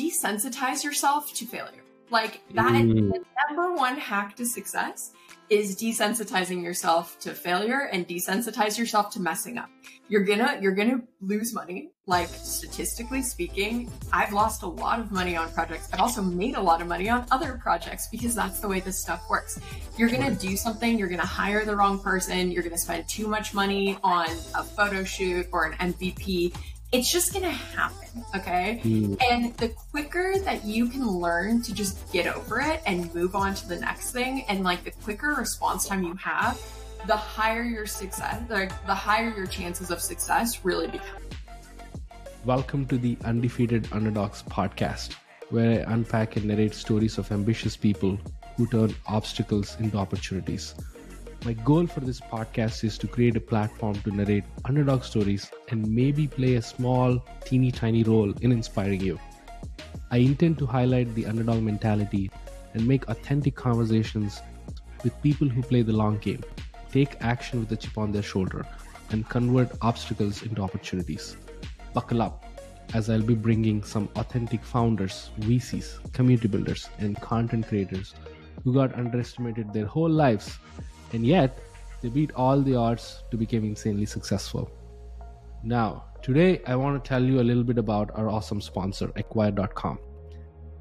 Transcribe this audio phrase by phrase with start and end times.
[0.00, 1.84] desensitize yourself to failure.
[2.10, 3.12] Like that mm.
[3.12, 5.12] the number one hack to success
[5.48, 9.68] is desensitizing yourself to failure and desensitize yourself to messing up.
[10.08, 11.90] You're gonna you're gonna lose money.
[12.06, 15.88] Like statistically speaking, I've lost a lot of money on projects.
[15.92, 19.00] I've also made a lot of money on other projects because that's the way this
[19.00, 19.60] stuff works.
[19.96, 23.54] You're gonna do something, you're gonna hire the wrong person, you're gonna spend too much
[23.54, 26.54] money on a photo shoot or an MVP
[26.92, 28.24] it's just going to happen.
[28.34, 28.80] Okay.
[28.82, 29.16] Mm.
[29.30, 33.54] And the quicker that you can learn to just get over it and move on
[33.54, 36.60] to the next thing, and like the quicker response time you have,
[37.06, 41.22] the higher your success, like the higher your chances of success really become.
[42.44, 45.14] Welcome to the Undefeated Underdogs podcast,
[45.50, 48.18] where I unpack and narrate stories of ambitious people
[48.56, 50.74] who turn obstacles into opportunities.
[51.42, 55.86] My goal for this podcast is to create a platform to narrate underdog stories and
[55.86, 59.18] maybe play a small, teeny tiny role in inspiring you.
[60.10, 62.30] I intend to highlight the underdog mentality
[62.74, 64.42] and make authentic conversations
[65.02, 66.44] with people who play the long game,
[66.92, 68.66] take action with a chip on their shoulder,
[69.08, 71.38] and convert obstacles into opportunities.
[71.94, 72.44] Buckle up
[72.92, 78.14] as I'll be bringing some authentic founders, VCs, community builders, and content creators
[78.62, 80.58] who got underestimated their whole lives
[81.12, 81.58] and yet
[82.00, 84.70] they beat all the odds to become insanely successful.
[85.62, 89.98] Now, today I want to tell you a little bit about our awesome sponsor, Acquire.com.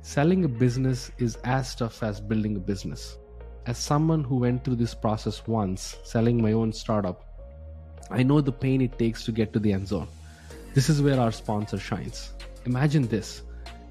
[0.01, 3.17] Selling a business is as tough as building a business.
[3.65, 7.25] As someone who went through this process once, selling my own startup,
[8.09, 10.07] I know the pain it takes to get to the end zone.
[10.73, 12.33] This is where our sponsor shines.
[12.65, 13.43] Imagine this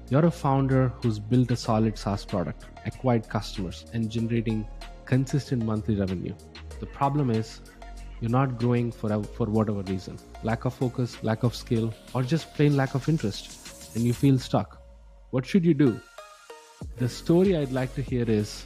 [0.09, 4.67] you're a founder who's built a solid SaaS product, acquired customers, and generating
[5.09, 6.35] consistent monthly revenue.
[6.79, 7.61] The problem is
[8.21, 12.53] you're not growing for, for whatever reason lack of focus, lack of skill, or just
[12.53, 14.81] plain lack of interest, and you feel stuck.
[15.31, 15.99] What should you do?
[16.97, 18.65] The story I'd like to hear is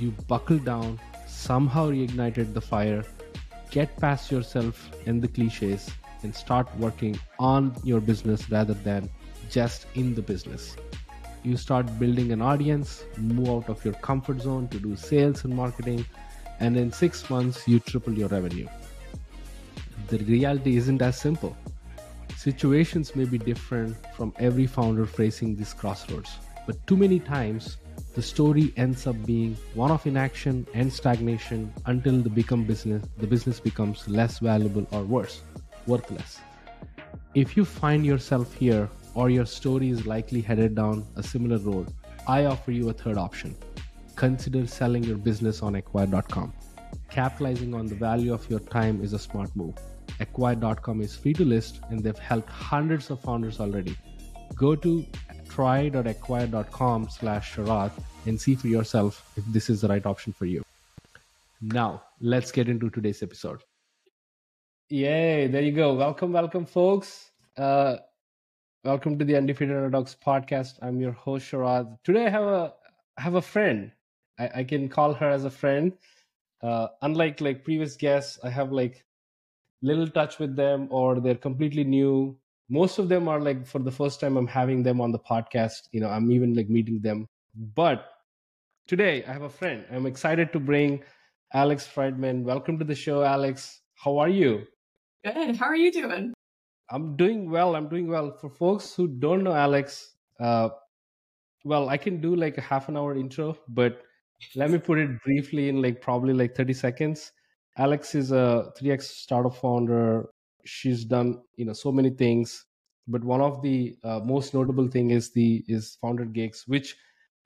[0.00, 3.04] you buckled down, somehow reignited the fire,
[3.70, 5.90] get past yourself and the cliches,
[6.22, 9.08] and start working on your business rather than
[9.50, 10.76] just in the business
[11.44, 15.54] you start building an audience, move out of your comfort zone to do sales and
[15.54, 16.04] marketing,
[16.60, 18.68] and in six months, you triple your revenue.
[20.08, 21.56] The reality isn't as simple.
[22.36, 27.76] Situations may be different from every founder facing these crossroads, but too many times,
[28.14, 33.26] the story ends up being one of inaction and stagnation until the become business the
[33.26, 35.42] business becomes less valuable or worse
[35.86, 36.40] worthless
[37.34, 41.92] if you find yourself here or your story is likely headed down a similar road,
[42.26, 43.56] I offer you a third option.
[44.16, 46.52] Consider selling your business on acquire.com.
[47.10, 49.74] Capitalizing on the value of your time is a smart move.
[50.20, 53.96] Acquire.com is free to list and they've helped hundreds of founders already.
[54.54, 55.04] Go to
[55.48, 57.92] try.acquire.com slash Sharath
[58.26, 60.62] and see for yourself if this is the right option for you.
[61.60, 63.60] Now, let's get into today's episode.
[64.90, 65.94] Yay, there you go.
[65.94, 67.30] Welcome, welcome, folks.
[67.56, 67.96] Uh,
[68.84, 70.74] Welcome to the Undefeated Underdogs podcast.
[70.82, 71.96] I'm your host Sharath.
[72.04, 72.74] Today I have a
[73.16, 73.90] I have a friend.
[74.38, 75.94] I, I can call her as a friend.
[76.62, 79.02] Uh, unlike like previous guests, I have like
[79.80, 82.36] little touch with them or they're completely new.
[82.68, 85.88] Most of them are like for the first time I'm having them on the podcast.
[85.92, 87.26] You know, I'm even like meeting them.
[87.54, 88.04] But
[88.86, 89.86] today I have a friend.
[89.90, 91.02] I'm excited to bring
[91.54, 92.44] Alex Friedman.
[92.44, 93.80] Welcome to the show, Alex.
[93.94, 94.66] How are you?
[95.24, 95.56] Good.
[95.56, 96.33] How are you doing?
[96.90, 97.76] I'm doing well.
[97.76, 98.32] I'm doing well.
[98.32, 100.68] For folks who don't know Alex, uh,
[101.64, 104.02] well, I can do like a half an hour intro, but
[104.54, 107.32] let me put it briefly in like probably like 30 seconds.
[107.78, 110.28] Alex is a 3x startup founder.
[110.64, 112.66] She's done you know so many things,
[113.08, 116.96] but one of the uh, most notable thing is the is founder gigs, which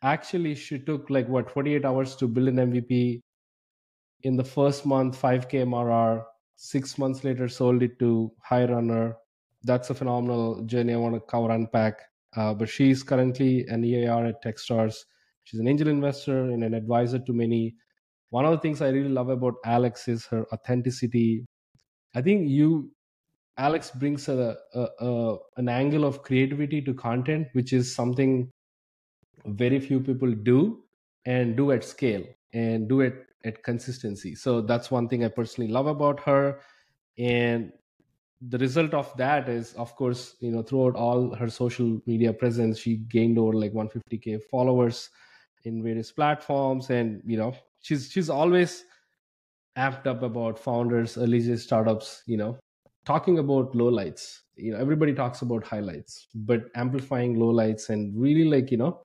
[0.02, 3.22] actually she took like what 48 hours to build an MVP.
[4.24, 6.24] In the first month, 5k MRR.
[6.56, 9.14] Six months later, sold it to Hirerunner
[9.64, 12.00] that's a phenomenal journey I want to cover unpack.
[12.36, 14.96] Uh, but she's currently an EIR at Techstars.
[15.44, 17.74] She's an angel investor and an advisor to many.
[18.30, 21.46] One of the things I really love about Alex is her authenticity.
[22.14, 22.90] I think you,
[23.56, 28.50] Alex, brings a, a, a an angle of creativity to content, which is something
[29.46, 30.84] very few people do
[31.24, 34.34] and do at scale and do it at consistency.
[34.34, 36.60] So that's one thing I personally love about her.
[37.18, 37.72] And
[38.40, 42.78] the result of that is of course you know throughout all her social media presence
[42.78, 45.10] she gained over like 150k followers
[45.64, 48.84] in various platforms and you know she's she's always
[49.76, 52.58] amped up about founders early stage startups you know
[53.04, 54.40] talking about lowlights.
[54.56, 59.00] You know, everybody talks about highlights, but amplifying lowlights and really like, you know,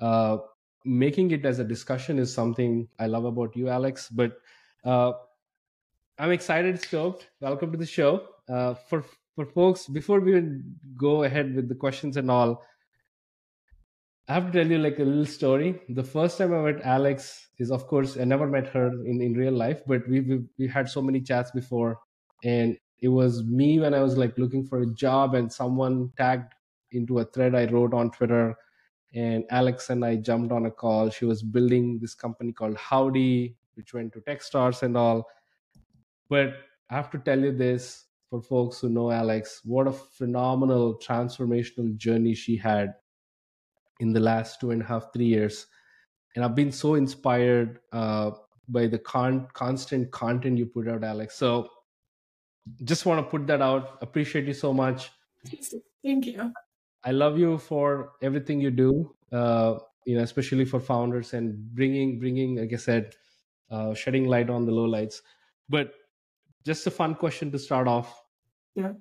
[0.00, 0.38] uh,
[0.84, 4.08] making it as a discussion is something I love about you, Alex.
[4.08, 4.32] But
[4.84, 5.12] uh,
[6.20, 7.28] I'm excited, stoked.
[7.40, 8.26] Welcome to the show.
[8.48, 9.04] Uh, for
[9.36, 10.32] for folks, before we
[10.96, 12.64] go ahead with the questions and all,
[14.26, 15.80] I have to tell you like a little story.
[15.88, 19.34] The first time I met Alex is, of course, I never met her in, in
[19.34, 22.00] real life, but we, we we had so many chats before,
[22.42, 26.52] and it was me when I was like looking for a job, and someone tagged
[26.90, 28.56] into a thread I wrote on Twitter,
[29.14, 31.10] and Alex and I jumped on a call.
[31.10, 35.28] She was building this company called Howdy, which went to Techstars and all.
[36.28, 36.54] But
[36.90, 41.96] I have to tell you this for folks who know Alex, what a phenomenal transformational
[41.96, 42.94] journey she had
[44.00, 45.66] in the last two and a half, three years.
[46.36, 48.32] And I've been so inspired uh,
[48.68, 51.36] by the con- constant content you put out, Alex.
[51.36, 51.68] So
[52.84, 53.98] just want to put that out.
[54.02, 55.10] Appreciate you so much.
[56.04, 56.52] Thank you.
[57.04, 59.14] I love you for everything you do.
[59.32, 63.14] Uh, you know, especially for founders and bringing, bringing, like I said,
[63.70, 65.20] uh, shedding light on the lowlights.
[65.68, 65.92] But
[66.68, 68.22] just a fun question to start off.
[68.74, 68.92] Yeah.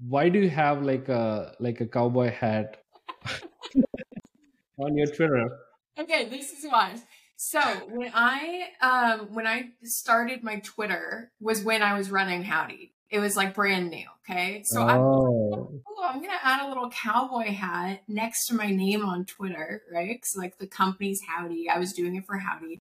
[0.00, 2.82] Why do you have like a like a cowboy hat
[4.78, 5.44] on your Twitter?
[5.98, 6.94] Okay, this is why.
[7.36, 12.94] So when I um when I started my Twitter was when I was running Howdy.
[13.10, 14.06] It was like brand new.
[14.22, 14.62] Okay.
[14.64, 15.82] So I oh.
[15.86, 20.16] oh, I'm gonna add a little cowboy hat next to my name on Twitter, right?
[20.16, 21.68] Because like the company's Howdy.
[21.68, 22.80] I was doing it for Howdy.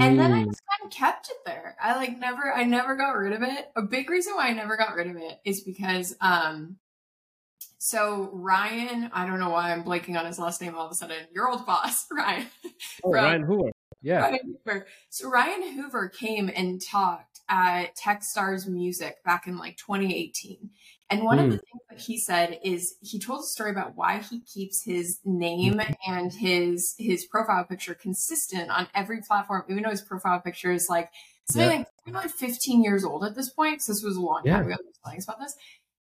[0.00, 0.46] And then I Mm.
[0.46, 1.76] just kind of kept it there.
[1.80, 3.70] I like never I never got rid of it.
[3.76, 6.78] A big reason why I never got rid of it is because um
[7.78, 10.94] so Ryan, I don't know why I'm blanking on his last name all of a
[10.94, 11.16] sudden.
[11.32, 12.46] Your old boss, Ryan.
[12.64, 12.70] Oh,
[13.02, 13.70] from- Ryan Hoover.
[14.02, 14.20] Yeah.
[14.20, 14.86] Ryan Hoover.
[15.10, 20.70] So Ryan Hoover came and talked at Techstars Music back in like 2018.
[21.08, 21.50] And one of hmm.
[21.52, 25.20] the things that he said is he told a story about why he keeps his
[25.24, 26.12] name mm-hmm.
[26.12, 30.88] and his his profile picture consistent on every platform, even though his profile picture is
[30.90, 31.10] like
[31.50, 32.12] something Yeah.
[32.14, 33.82] like like 15 years old at this point.
[33.82, 34.56] So this was a long Yeah.
[34.56, 34.74] time ago.
[34.74, 35.54] I was telling us about this.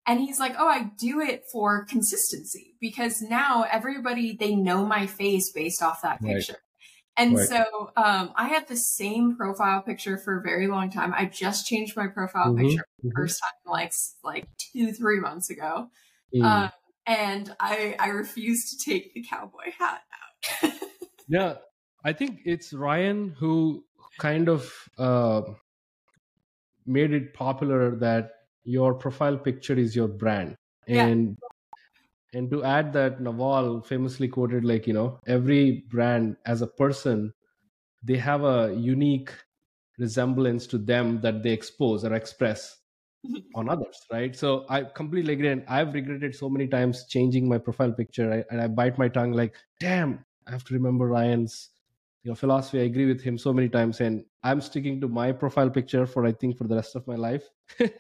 [0.07, 5.07] And he's like, Oh, I do it for consistency because now everybody they know my
[5.07, 6.37] face based off that Right.
[6.37, 6.59] picture.
[7.21, 7.51] And Right.
[7.51, 11.13] so um, I had the same profile picture for a very long time.
[11.15, 13.13] I just changed my profile Mhm, picture mhm.
[13.15, 13.93] first time like
[14.25, 15.91] like two three months ago,
[16.35, 16.65] Mm.
[16.65, 16.71] um,
[17.07, 20.03] and I I refused to take the cowboy hat
[20.63, 20.73] out.
[21.29, 21.57] yeah,
[22.05, 23.85] I think it's Ryan who
[24.19, 25.43] kind of uh,
[26.87, 28.33] made it popular that
[28.65, 30.57] your profile picture is your brand,
[30.87, 31.37] and
[32.33, 37.33] and to add that Naval famously quoted like you know every brand as a person,
[38.03, 39.33] they have a unique
[39.99, 42.79] resemblance to them that they expose or express
[43.55, 44.35] on others right?
[44.37, 45.49] So i completely agree.
[45.49, 49.09] And i've regretted so many times changing my profile picture I, and i bite my
[49.09, 51.71] tongue like damn i have to remember ryan's
[52.23, 52.81] you know philosophy.
[52.81, 54.01] I agree with him so many times.
[54.01, 57.17] And i'm sticking to my profile picture for i think for the rest of my
[57.17, 57.45] life.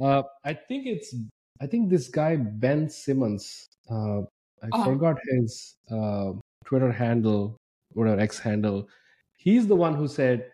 [0.00, 1.14] Uh, i think it's
[1.60, 4.22] i think this guy ben simmons uh,
[4.62, 4.86] i Oh.
[4.86, 6.32] forgot his uh,
[6.66, 7.56] twitter handle
[7.96, 8.88] or x handle.
[9.36, 10.50] He's the one who said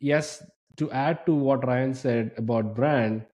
[0.00, 0.44] yes
[0.76, 3.26] to add to what ryan said about brand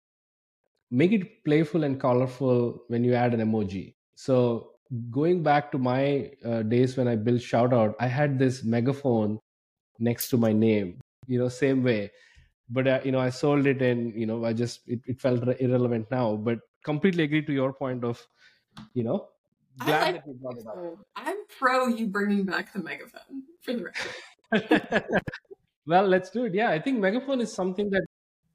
[0.91, 3.95] make it playful and colorful when you add an emoji.
[4.15, 4.73] So
[5.11, 9.39] going back to my uh, days when i built shoutout i had this megaphone
[9.99, 12.11] next to my name you know same way
[12.69, 15.45] but uh, you know i sold it and you know i just it, it felt
[15.45, 18.25] re- irrelevant now but completely agree to your point of
[18.93, 19.27] you know
[19.79, 20.77] glad like that you brought it up.
[21.15, 24.13] I'm pro you bringing back the megaphone for the record.
[25.85, 26.53] well let's do it.
[26.53, 28.05] Yeah i think megaphone is something that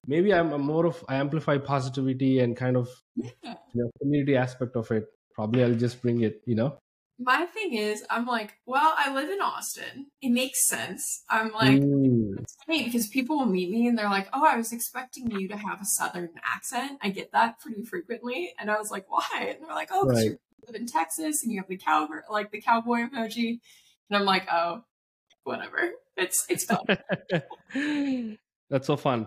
[0.07, 3.57] maybe i'm a more of i amplify positivity and kind of Yeah.
[3.75, 5.07] you know, community aspect of it.
[5.35, 6.79] Probably i'll just bring it you know
[7.25, 10.09] My thing is, I'm like, well, I live in Austin.
[10.23, 11.25] It makes sense.
[11.31, 14.57] I'm like, Mm, It's funny because people will meet me and they're like, "Oh, I
[14.57, 18.79] was expecting you to have a Southern accent." I get that pretty frequently, and I
[18.79, 20.33] was like, "Why?" And they're like, "Oh, because Right.
[20.33, 23.61] you live in Texas and you have the cowboy, like the cowboy emoji."
[24.11, 24.85] And I'm like, "Oh,
[25.45, 25.93] whatever.
[26.17, 28.39] It's it's fun."
[28.71, 29.27] that's so fun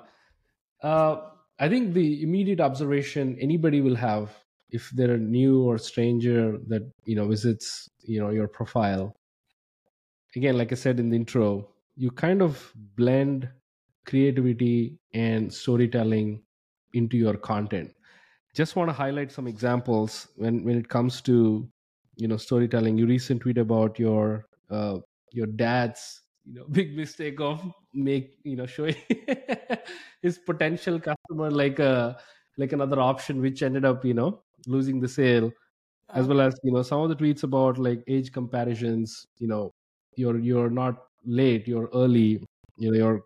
[0.84, 1.18] uh,
[1.60, 4.32] i think the immediate observation anybody will have
[4.70, 9.16] if they're a new or stranger that you know visits you know your profile
[10.36, 13.50] again like i said in the intro you kind of blend
[14.06, 16.42] creativity and storytelling
[16.94, 17.94] into your content.
[18.56, 21.68] Just want to highlight some examples when when it comes to
[22.16, 22.98] you know storytelling.
[22.98, 24.98] You recent tweet about your uh,
[25.32, 27.62] your dad's you know big mistake of
[27.94, 28.96] make you know showing
[30.22, 32.18] his potential customer like a
[32.58, 35.52] like another option which ended up you know losing the sale
[36.14, 36.28] as uh-huh.
[36.28, 39.74] well as you know some of the tweets about like age comparisons you know
[40.16, 42.44] you're you're not late you're early
[42.78, 43.22] you know you're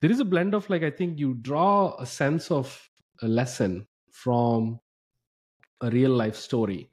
[0.00, 2.90] there is a blend of like i think you draw a sense of
[3.22, 4.78] a lesson from
[5.80, 6.90] a real life story.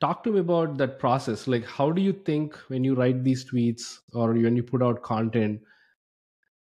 [0.00, 1.48] Talk to me about that process.
[1.48, 5.02] Like how do you think when you write these tweets or when you put out
[5.02, 5.60] content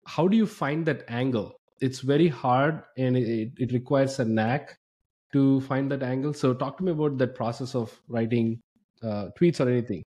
[0.06, 1.60] how do you find that angle?
[1.82, 4.79] It's very hard and it, it requires a knack
[5.32, 8.60] to find that angle so talk to me about that process of writing
[9.04, 10.04] uh, tweets or anything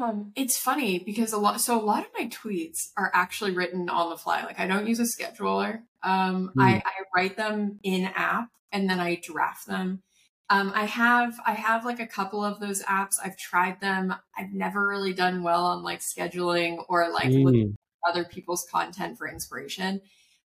[0.00, 3.88] um, it's funny because a lot so a lot of my tweets are actually written
[3.88, 6.62] on the fly like i don't use a scheduler um, mm.
[6.62, 10.02] I, I write them in app and then i draft them
[10.50, 13.14] um, I have I have like a couple of those apps.
[13.24, 14.12] I've tried them.
[14.36, 17.44] I've never really done well on like scheduling or like mm.
[17.44, 20.00] looking at other people's content for inspiration.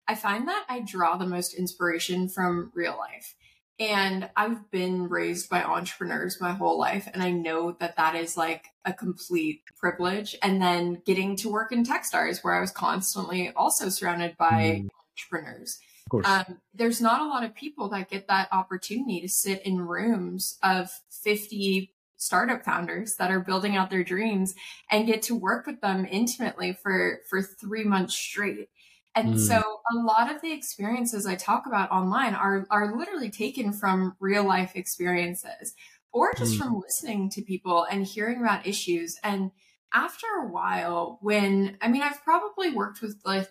[0.06, 3.36] I find that I draw the most inspiration from real life.
[3.80, 7.08] And I've been raised by entrepreneurs my whole life.
[7.12, 10.36] And I know that that is like a complete privilege.
[10.42, 14.90] And then getting to work in Techstars, where I was constantly also surrounded by mm.
[15.12, 15.80] entrepreneurs.
[16.26, 20.58] Um, there's not a lot of people that get that opportunity to sit in rooms
[20.62, 20.92] of
[21.24, 24.54] 50 startup founders that are building out their dreams
[24.92, 28.70] and get to work with them intimately for for 3 months straight.
[29.16, 29.40] And mm.
[29.40, 34.16] so a lot of the experiences I talk about online are are literally taken from
[34.20, 35.74] real life experiences
[36.12, 36.60] or just mm.
[36.60, 39.52] from listening to people and hearing about issues and
[39.94, 43.50] after a while when I mean I've probably worked with like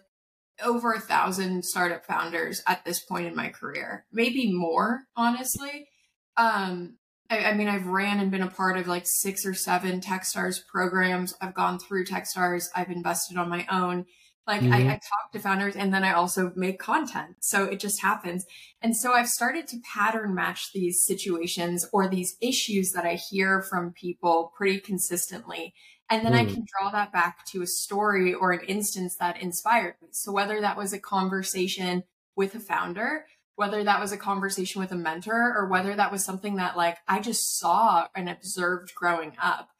[0.62, 5.88] over a thousand startup founders at this point in my career, maybe more, honestly.
[6.36, 6.96] Um,
[7.30, 10.56] I, I, mean, I've ran and been a part of like six or seven Techstars
[10.66, 11.34] programs.
[11.40, 12.64] I've gone through Techstars.
[12.74, 14.06] I've invested on my own.
[14.46, 14.72] Like mm-hmm.
[14.72, 17.36] I, I talk to founders and then I also make content.
[17.40, 18.44] So it just happens.
[18.80, 23.62] And so I've started to pattern match these situations or these issues that I hear
[23.62, 25.74] from people pretty consistently
[26.12, 26.40] and then mm.
[26.40, 30.08] I can draw that back to a story or an instance that inspired me.
[30.12, 32.02] So whether that was a conversation
[32.36, 33.24] with a founder,
[33.56, 36.98] whether that was a conversation with a mentor, or whether that was something that like
[37.08, 39.70] I just saw and observed growing up.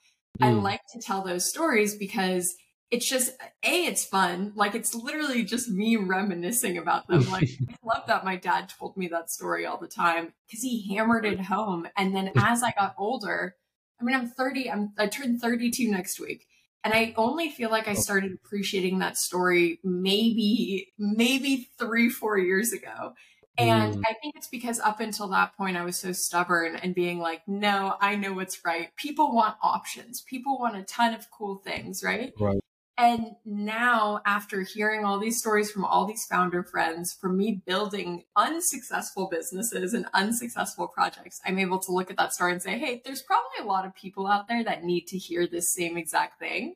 [0.40, 0.46] Mm.
[0.46, 2.54] I like to tell those stories because
[2.92, 3.32] it's just
[3.64, 8.24] a it's fun like it's literally just me reminiscing about them like i love that
[8.24, 12.14] my dad told me that story all the time because he hammered it home and
[12.14, 13.56] then as i got older
[14.02, 16.46] I mean, I'm 30, I'm, I turned 32 next week.
[16.84, 17.94] And I only feel like I oh.
[17.94, 23.14] started appreciating that story maybe, maybe three, four years ago.
[23.56, 24.02] And mm.
[24.08, 27.42] I think it's because up until that point, I was so stubborn and being like,
[27.46, 28.88] no, I know what's right.
[28.96, 30.22] People want options.
[30.22, 32.32] People want a ton of cool things, right?
[32.40, 32.60] Right.
[32.98, 38.24] And now, after hearing all these stories from all these founder friends, from me building
[38.36, 43.00] unsuccessful businesses and unsuccessful projects, I'm able to look at that story and say, hey,
[43.04, 46.38] there's probably a lot of people out there that need to hear this same exact
[46.38, 46.74] thing.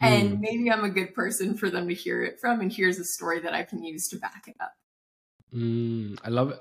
[0.00, 0.40] And mm.
[0.40, 2.60] maybe I'm a good person for them to hear it from.
[2.60, 4.72] And here's a story that I can use to back it up.
[5.52, 6.60] Mm, I love it.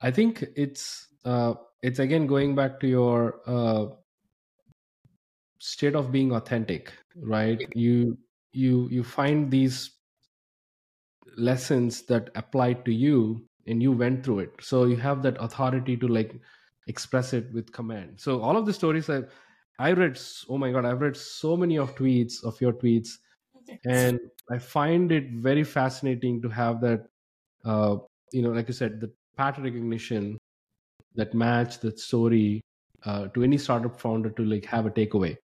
[0.00, 3.86] I think it's uh, it's again going back to your uh,
[5.58, 7.60] state of being authentic, right?
[7.74, 8.18] You
[8.56, 9.90] you you find these
[11.36, 14.50] lessons that apply to you and you went through it.
[14.60, 16.40] So you have that authority to like
[16.86, 18.20] express it with command.
[18.20, 19.22] So all of the stories i
[19.78, 23.10] i read oh my god i've read so many of tweets of your tweets.
[23.84, 24.20] And
[24.50, 27.08] i find it very fascinating to have that
[27.64, 27.98] uh
[28.32, 30.38] you know like you said the pattern recognition
[31.16, 32.60] that match that story
[33.04, 35.36] uh, to any startup founder to like have a takeaway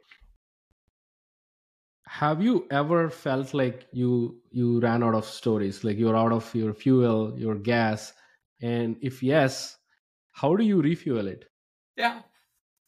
[2.11, 5.85] have you ever felt like you you ran out of stories?
[5.85, 8.13] Like you're out of your fuel your gas?
[8.61, 9.79] And if yes
[10.33, 11.45] how do you refuel it?
[11.97, 12.23] Yeah.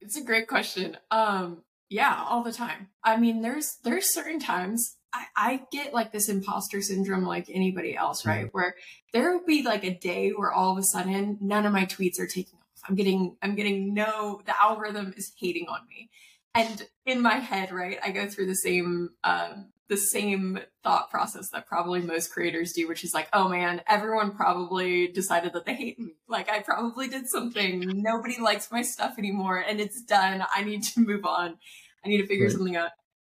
[0.01, 0.97] It's a great question.
[1.13, 2.89] Um yeah all the time.
[3.05, 7.95] I mean there's there's certain times I, I get like this imposter syndrome like anybody
[7.95, 8.47] else right?
[8.47, 8.59] Mm-hmm.
[8.59, 8.75] where
[9.13, 12.19] there will be like a day where all of a sudden none of my tweets
[12.19, 12.89] are taking off.
[12.89, 16.11] I'm getting i'm getting no the algorithm is hating on me
[16.55, 21.51] and in my head, right, I go through the same um, the same thought process
[21.51, 25.75] that probably most creators do, which is like, oh man, everyone probably decided that they
[25.75, 26.15] hate me.
[26.29, 27.83] Like I probably did something.
[28.03, 30.45] Nobody likes my stuff anymore, and it's done.
[30.55, 31.59] I need to move on.
[32.05, 32.53] I need to figure right.
[32.53, 32.91] something out.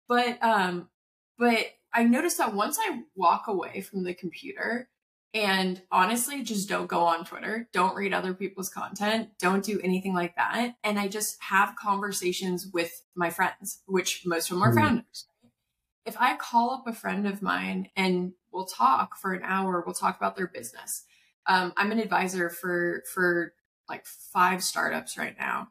[0.08, 0.88] But um,
[1.38, 4.88] but I noticed that once I walk away from the computer,
[5.35, 7.68] and honestly, just don't go on Twitter.
[7.73, 9.30] Don't read other people's content.
[9.38, 10.75] Don't do anything like that.
[10.82, 14.80] And I just have conversations with my friends, which most of them are mm.
[14.80, 15.26] founders.
[16.06, 19.82] If I call up a friend of mine and we'll talk for an hour.
[19.85, 21.04] We'll talk about their business.
[21.47, 23.54] Um, I'm an advisor for for
[23.88, 25.68] like five startups right now.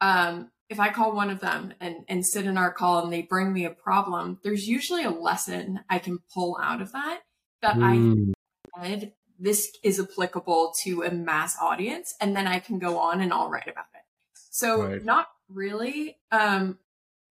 [0.00, 3.22] Um, if I call one of them and, and sit in our call and they
[3.22, 7.20] bring me a problem, there's usually a lesson I can pull out of that
[7.62, 8.32] that mm.
[8.78, 13.32] I this is applicable to a mass audience and then I can go on and
[13.32, 14.02] I'll write about it.
[14.50, 15.04] So right.
[15.04, 16.18] not really.
[16.32, 16.78] Um,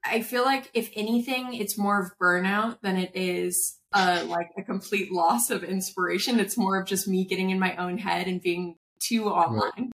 [0.05, 4.63] I feel like if anything, it's more of burnout than it is uh, like a
[4.63, 6.39] complete loss of inspiration.
[6.39, 9.91] It's more of just me getting in my own head and being too online.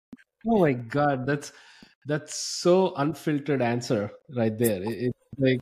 [0.47, 1.53] Oh my god, that's
[2.05, 4.81] that's so unfiltered answer right there.
[4.81, 5.61] It, it's like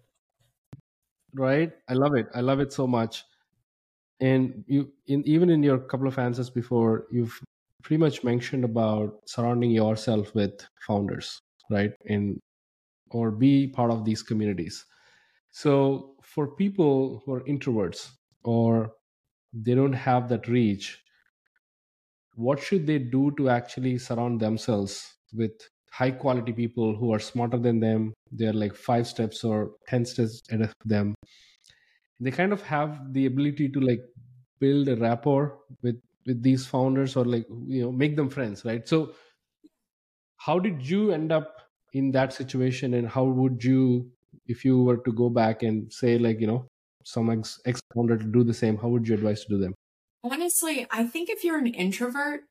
[1.33, 1.71] right.
[1.87, 2.27] I love it.
[2.33, 3.25] I love it so much.
[4.21, 7.39] And you, in even in your couple of answers before, you've
[7.83, 11.93] pretty much mentioned about surrounding yourself with founders, right?
[12.05, 12.39] In
[13.11, 14.85] or be part of these communities.
[15.51, 18.09] So for people who are introverts
[18.43, 18.93] or
[19.53, 20.99] they don't have that reach,
[22.35, 25.51] what should they do to actually surround themselves with
[25.91, 28.13] high quality people who are smarter than them?
[28.31, 31.15] They're like five steps or 10 steps ahead of them.
[32.19, 34.01] They kind of have the ability to like
[34.59, 38.87] build a rapport with with these founders or like you know make them friends right?
[38.87, 39.13] So
[40.37, 41.61] how did you end up
[41.93, 44.11] in that situation and how would you
[44.47, 46.67] if you were to go back and say like you know
[47.03, 49.73] some ex ex founder to do the same how would you advise to do them?
[50.23, 52.41] Honestly i think if you're an introvert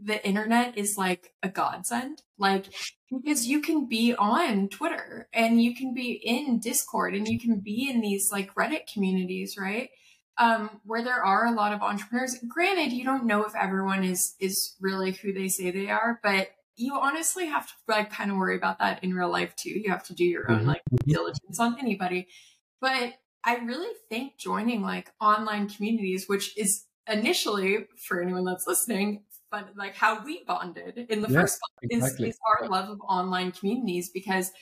[0.00, 2.22] the internet is like a godsend.
[2.38, 2.66] Like
[3.10, 7.60] because you can be on twitter and you can be in discord and you can
[7.60, 9.90] be in these like reddit communities right
[10.40, 14.34] um, where there are a lot of entrepreneurs granted you don't know if everyone is
[14.38, 18.36] is really who they say they are but you honestly have to like kind of
[18.36, 19.70] worry about that in real life too.
[19.70, 20.68] You have to do your own mm-hmm.
[20.68, 22.28] like diligence on anybody.
[22.80, 29.24] But I really think joining like online communities, which is initially for anyone that's listening,
[29.50, 32.28] but like how we bonded in the first place exactly.
[32.28, 34.52] is, is our love of online communities because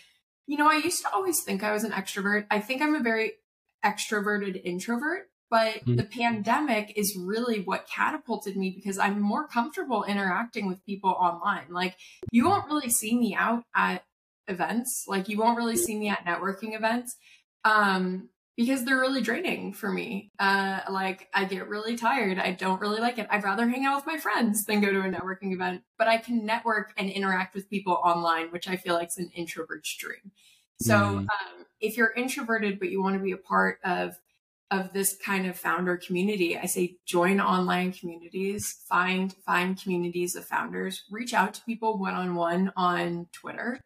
[0.46, 2.46] you know, I used to always think I was an extrovert.
[2.50, 3.32] I think I'm a very
[3.84, 5.96] extroverted introvert, but mm-hmm.
[5.96, 11.66] the pandemic is really what catapulted me because I'm more comfortable interacting with people online.
[11.70, 11.96] Like,
[12.30, 14.04] you won't really see me out at
[14.48, 17.16] events, like, you won't really see me at networking events.
[17.64, 20.32] Um, because they're really draining for me.
[20.38, 22.38] Uh, like I get really tired.
[22.38, 23.26] I don't really like it.
[23.30, 25.82] I'd rather hang out with my friends than go to a networking event.
[25.98, 29.30] But I can network and interact with people online, which I feel like is an
[29.34, 30.32] introvert's dream.
[30.80, 31.18] So mm.
[31.18, 34.18] um, if you're introverted but you want to be a part of
[34.70, 36.58] of this kind of founder community.
[36.58, 42.14] I say join online communities, find find communities of founders, reach out to people one
[42.14, 43.80] on one on Twitter.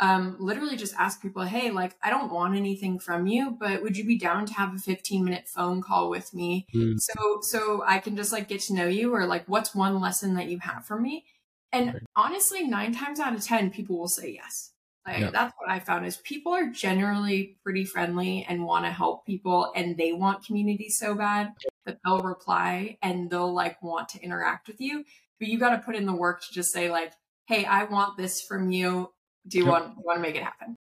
[0.00, 3.96] Um, literally just ask people, hey, like I don't want anything from you, but would
[3.96, 6.66] you be down to have a 15 minute phone call with me?
[6.74, 6.96] Mm.
[6.98, 10.34] So so I can just like get to know you or like what's one lesson
[10.34, 11.24] that you have for me?
[11.72, 12.02] And right.
[12.16, 14.72] honestly, nine times out of ten, people will say yes.
[15.06, 15.30] Like, yeah.
[15.30, 19.70] That's what I found is people are generally pretty friendly and want to help people
[19.76, 21.52] and they want community so bad
[21.84, 25.04] that they'll reply and they'll like want to interact with you.
[25.38, 27.12] But you got to put in the work to just say like,
[27.46, 29.10] Hey, I want this from you.
[29.48, 30.76] Do you want, you want to make it happen?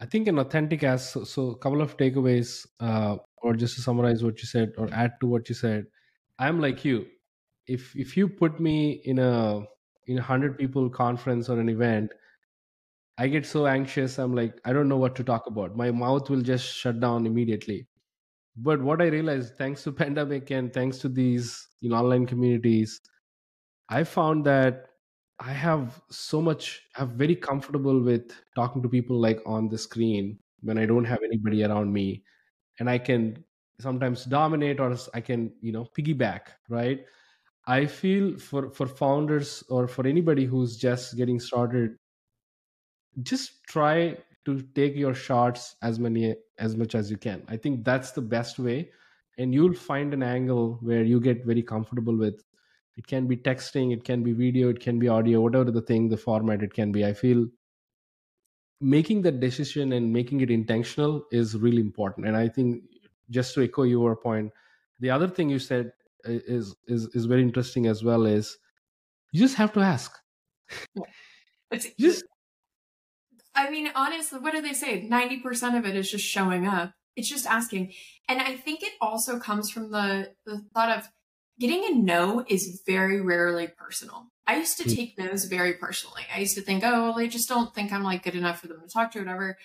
[0.00, 3.82] I think an authentic as so, so a couple of takeaways, uh, or just to
[3.82, 5.86] summarize what you said or add to what you said.
[6.38, 7.06] I'm like you.
[7.66, 9.62] If if you put me in a
[10.06, 12.12] in a hundred people conference or an event,
[13.18, 14.18] I get so anxious.
[14.18, 15.76] I'm like, I don't know what to talk about.
[15.76, 17.86] My mouth will just shut down immediately.
[18.56, 23.00] But what I realized, thanks to pandemic and thanks to these you know, online communities,
[23.88, 24.86] I found that
[25.44, 26.82] I have so much.
[26.96, 31.20] I'm very comfortable with talking to people like on the screen when I don't have
[31.22, 32.24] anybody around me,
[32.80, 33.44] and I can
[33.80, 36.48] sometimes dominate or I can you know piggyback.
[36.68, 37.04] Right.
[37.66, 41.96] I feel for for founders or for anybody who's just getting started,
[43.22, 47.84] just try to take your shots as many as much as you can i think
[47.84, 48.90] that's the best way
[49.38, 52.44] and you'll find an angle where you get very comfortable with
[52.96, 56.08] it can be texting it can be video it can be audio whatever the thing
[56.08, 57.46] the format it can be i feel
[58.80, 62.82] making that decision and making it intentional is really important and i think
[63.30, 64.52] just to echo your point
[65.00, 65.92] the other thing you said
[66.28, 68.58] uh, is is is very interesting as well is
[69.32, 70.18] you just have to ask
[71.98, 72.24] just
[73.54, 75.08] I mean, honestly, what do they say?
[75.08, 76.92] 90% of it is just showing up.
[77.16, 77.92] It's just asking.
[78.28, 81.08] And I think it also comes from the, the thought of
[81.58, 84.26] getting a no is very rarely personal.
[84.46, 84.94] I used to hmm.
[84.94, 86.22] take no's very personally.
[86.34, 88.68] I used to think, oh, well, they just don't think I'm like good enough for
[88.68, 89.56] them to talk to, or whatever.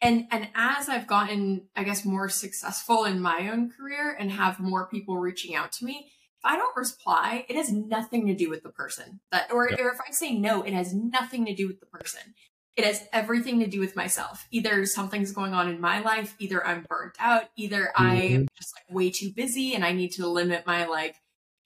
[0.00, 4.58] and and as i've gotten i guess more successful in my own career and have
[4.58, 8.50] more people reaching out to me if i don't reply it has nothing to do
[8.50, 9.76] with the person that or, yeah.
[9.80, 12.34] or if i say no it has nothing to do with the person
[12.74, 16.66] it has everything to do with myself either something's going on in my life either
[16.66, 18.06] i'm burnt out either mm-hmm.
[18.06, 21.16] i am just like way too busy and i need to limit my like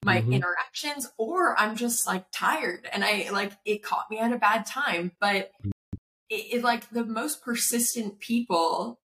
[0.05, 0.35] my mm-hmm.
[0.35, 4.65] interactions or i'm just like tired and i like it caught me at a bad
[4.67, 5.51] time but
[6.29, 9.01] it, it, like the most persistent people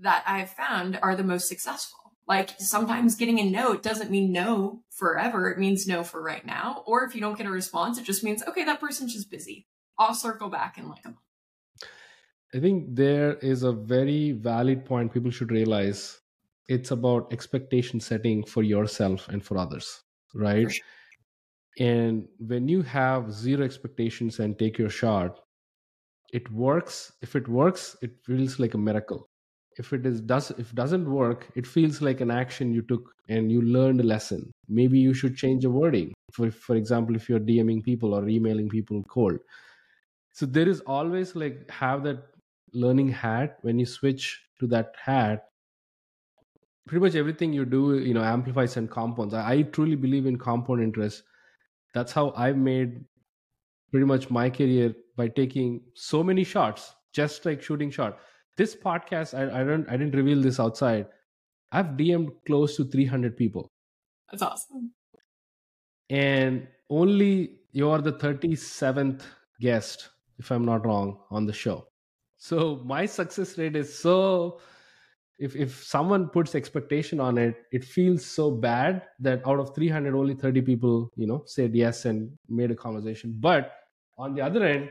[0.00, 1.98] that I've found are the most successful.
[2.26, 5.50] Like sometimes getting a no doesn't mean no forever.
[5.50, 6.82] It means no for right now.
[6.86, 9.66] Or if you don't get a response, it just means, okay, that person's just busy.
[9.98, 11.18] I'll circle back in like a month.
[12.54, 16.20] I think there is a very valid point people should realize.
[16.68, 20.01] It's about expectation setting for yourself and for others,
[20.34, 20.70] right?
[20.70, 20.84] Sure.
[21.78, 25.40] And when you have zero expectations and take your shot,
[26.32, 27.12] it works.
[27.22, 29.28] If it works it feels like a miracle.
[29.78, 33.10] If it is does if it doesn't work it feels like an action you took
[33.28, 34.50] and you learned a lesson.
[34.68, 36.12] Maybe you should change the wording.
[36.32, 39.38] For for example if you're dming people or emailing people cold.
[40.32, 42.24] So there is always like have that
[42.74, 43.58] learning hat.
[43.62, 45.44] When you switch to that hat
[46.86, 50.36] pretty much everything you do you know amplifies and compounds i, I truly believe in
[50.36, 51.22] compound interest
[51.94, 53.04] that's how i've made
[53.92, 58.18] pretty much my career by taking so many shots, just like shooting shot.
[58.56, 61.06] This podcast, I, I don't, I didn't reveal this outside.
[61.70, 63.70] I've DM'd close to 300 people.
[64.30, 64.92] That's awesome.
[66.10, 69.22] And only you're the 37th
[69.60, 71.86] guest, if I'm not wrong, on the show.
[72.38, 74.60] So my success rate is so
[75.38, 80.14] if if someone puts expectation on it it feels so bad that out of 300
[80.14, 83.34] only 30 people you know said yes and made a conversation.
[83.38, 83.72] But
[84.18, 84.90] on the other end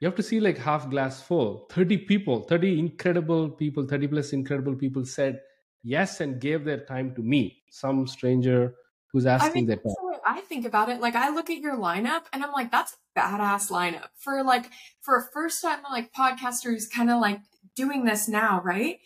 [0.00, 1.66] you have to see like half glass full.
[1.70, 5.40] 30 people 30 incredible people 30 plus incredible people said
[5.82, 7.62] yes and gave their time to me.
[7.70, 8.74] Some stranger
[9.12, 9.94] who's asking I mean, their time.
[10.26, 13.20] I think about it, like I look at your lineup and I'm like, that's a
[13.20, 14.08] badass lineup.
[14.16, 14.70] For like
[15.02, 17.40] for a first time like podcaster who's kind of like
[17.76, 18.98] doing this now, right?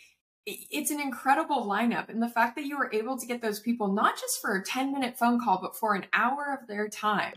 [0.48, 2.08] It's an incredible lineup.
[2.08, 4.64] And the fact that you were able to get those people, not just for a
[4.64, 7.34] 10 minute phone call, but for an hour of their time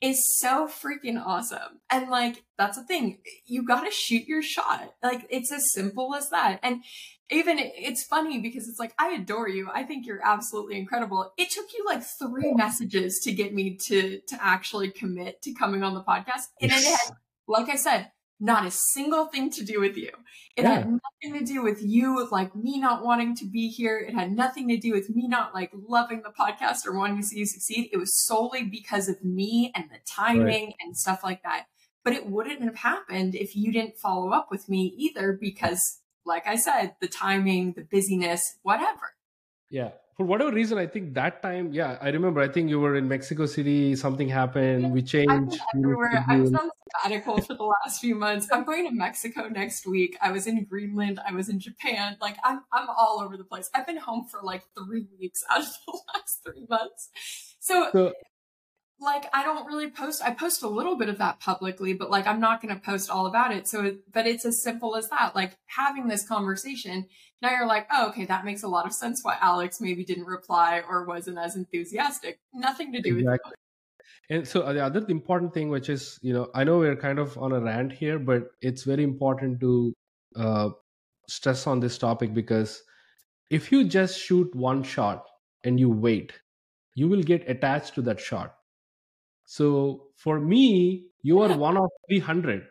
[0.00, 1.80] is so freaking awesome.
[1.90, 3.18] And like, that's the thing.
[3.46, 4.92] You got to shoot your shot.
[5.02, 6.60] Like, it's as simple as that.
[6.62, 6.82] And
[7.30, 9.68] even it's funny because it's like, I adore you.
[9.72, 11.32] I think you're absolutely incredible.
[11.38, 15.82] It took you like three messages to get me to, to actually commit to coming
[15.82, 16.48] on the podcast.
[16.60, 20.10] And it had, like I said, not a single thing to do with you.
[20.56, 20.74] It yeah.
[20.74, 23.98] had nothing to do with you, like me not wanting to be here.
[23.98, 27.22] It had nothing to do with me not like loving the podcast or wanting to
[27.22, 27.90] see you succeed.
[27.92, 30.74] It was solely because of me and the timing right.
[30.80, 31.66] and stuff like that.
[32.04, 35.80] But it wouldn't have happened if you didn't follow up with me either, because
[36.26, 39.14] like I said, the timing, the busyness, whatever.
[39.70, 42.40] Yeah for whatever reason, I think that time, yeah, I remember.
[42.40, 43.96] I think you were in Mexico City.
[43.96, 44.92] Something happened.
[44.92, 45.60] We changed.
[45.74, 46.24] everywhere.
[46.28, 46.70] I was on
[47.02, 48.48] sabbatical for the last few months.
[48.52, 50.16] I'm going to Mexico next week.
[50.22, 51.20] I was in Greenland.
[51.26, 52.16] I was in Japan.
[52.20, 53.68] Like I'm, I'm all over the place.
[53.74, 57.10] I've been home for like three weeks out of the last three months.
[57.58, 58.12] So, so
[59.00, 60.22] like I don't really post.
[60.22, 63.10] I post a little bit of that publicly, but like I'm not going to post
[63.10, 63.66] all about it.
[63.68, 65.34] So, but it's as simple as that.
[65.34, 67.06] Like having this conversation.
[67.42, 69.20] Now you're like, oh, okay, that makes a lot of sense.
[69.22, 72.38] Why Alex maybe didn't reply or wasn't as enthusiastic.
[72.54, 73.50] Nothing to do exactly.
[73.50, 73.58] with.
[74.30, 77.18] And so uh, the other important thing, which is, you know, I know we're kind
[77.18, 79.92] of on a rant here, but it's very important to
[80.36, 80.70] uh,
[81.28, 82.82] stress on this topic because
[83.50, 85.26] if you just shoot one shot
[85.64, 86.32] and you wait,
[86.94, 88.54] you will get attached to that shot
[89.44, 92.66] so for me, you are one of 300.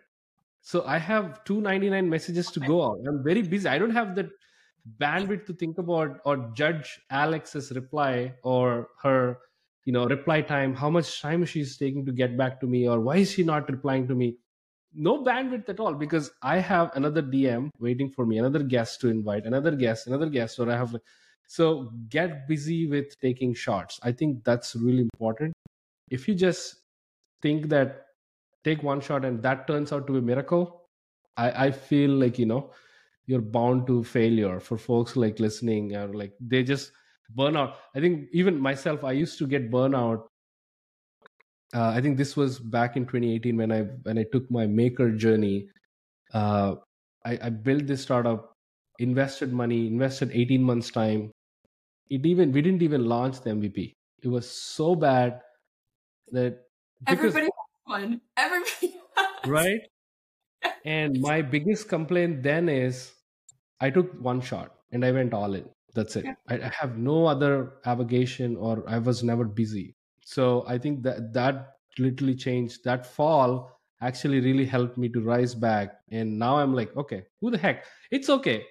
[0.62, 2.97] So I have 299 messages to go out.
[3.07, 3.67] I'm very busy.
[3.67, 4.29] I don't have the
[4.99, 9.38] bandwidth to think about or judge Alex's reply or her,
[9.86, 13.01] you know, reply time, how much time she's taking to get back to me or
[13.01, 14.38] why is she not replying to me?
[14.95, 19.09] No bandwidth at all because I have another DM waiting for me, another guest to
[19.09, 20.95] invite, another guest, another guest, or I have
[21.47, 23.99] so get busy with taking shots.
[24.01, 25.53] I think that's really important
[26.10, 26.76] if you just
[27.42, 28.06] think that
[28.63, 30.89] take one shot and that turns out to be a miracle,
[31.38, 32.74] I, I feel like, you know,
[33.26, 36.92] you're bound to failure for folks like listening or like they just
[37.30, 37.78] burn out.
[37.96, 40.28] I think even myself, I used to get burnout.
[41.74, 45.12] Uh, I think this was back in 2018 when I when I took my maker
[45.16, 45.70] journey.
[46.34, 46.76] Uh,
[47.26, 48.54] I, I built this startup,
[49.00, 51.32] invested money, invested 18 months time.
[52.10, 53.96] It even we didn't even launch the MVP.
[54.24, 55.42] It was so bad
[56.34, 56.65] that
[57.08, 57.52] everybody has
[57.86, 58.22] one.
[58.38, 59.50] Everybody has.
[59.50, 59.82] right.
[60.86, 63.13] And my biggest complaint then is
[63.80, 65.69] I took one shot and I went all in.
[65.96, 66.26] That's it.
[66.26, 66.36] Yeah.
[66.50, 69.96] I, I have no other avocation or I was never busy.
[70.24, 72.84] So I think that that literally changed.
[72.86, 76.00] That fall actually really helped me to rise back.
[76.12, 77.86] And now I'm like, okay, who the heck?
[78.12, 78.65] It's okay.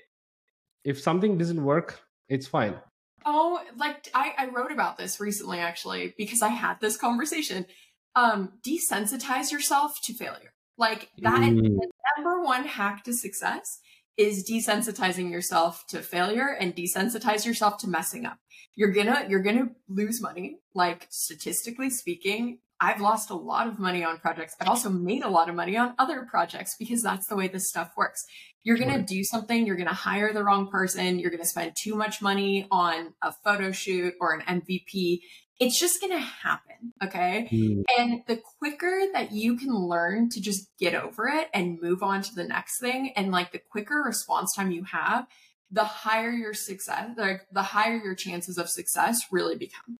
[0.84, 2.80] If something doesn't work, it's fine.
[3.24, 7.66] Oh, like I, I wrote about this recently actually because I had this conversation.
[8.14, 10.52] Um, desensitize yourself to failure.
[10.76, 11.62] Like that Mm.
[11.62, 13.80] the number one hack to success
[14.18, 18.38] is desensitizing yourself to failure and desensitize yourself to messing up.
[18.74, 20.58] You're gonna you're gonna lose money.
[20.74, 24.56] Like statistically speaking, I've lost a lot of money on projects.
[24.60, 27.68] I've also made a lot of money on other projects because that's the way this
[27.68, 28.24] stuff works.
[28.64, 32.20] You're gonna do something, you're gonna hire the wrong person, you're gonna spend too much
[32.20, 35.20] money on a photo shoot or an MVP.
[35.60, 37.48] It's just gonna happen, okay?
[37.52, 37.82] Mm.
[37.98, 42.22] And the quicker that you can learn to just get over it and move on
[42.22, 45.28] to the next thing, and like the quicker response time you have,
[45.70, 49.98] the higher your success, like the higher your chances of success really become.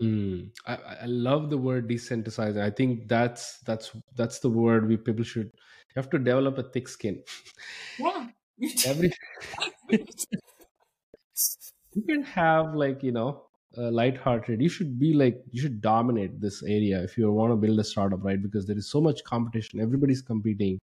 [0.00, 0.50] Mm.
[0.66, 2.60] I, I love the word desensitize.
[2.60, 6.64] I think that's that's that's the word we people should you have to develop a
[6.64, 7.22] thick skin.
[7.98, 8.28] Yeah.
[8.86, 9.12] Every
[9.90, 10.04] you
[12.08, 13.44] can have like you know
[13.78, 14.60] uh, lighthearted.
[14.60, 17.84] You should be like you should dominate this area if you want to build a
[17.84, 18.42] startup, right?
[18.42, 19.80] Because there is so much competition.
[19.80, 20.78] Everybody's competing.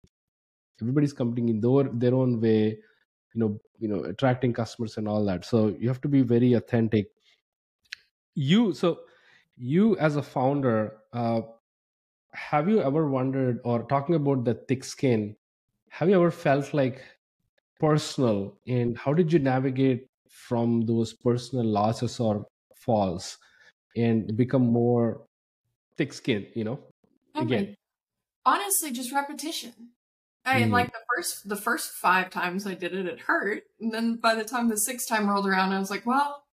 [0.82, 2.78] Everybody's competing in their their own way.
[3.34, 5.44] You know, you know, attracting customers and all that.
[5.46, 7.08] So you have to be very authentic.
[8.36, 9.06] You so
[9.58, 11.42] you as a founder, uh,
[12.34, 15.38] have you ever wondered or talking about the thick skin?
[15.92, 17.04] Have you ever felt like
[17.80, 23.38] personal and how did you navigate from those personal losses or falls
[23.96, 25.26] and become more
[25.98, 26.80] thick skinned you know
[27.38, 27.76] again
[28.46, 29.92] honestly just repetition
[30.46, 30.66] I Mhm.
[30.66, 33.64] like the first the first five times I did it, it hurt.
[33.82, 36.45] And then by the time the sixth time rolled around, I was like, well,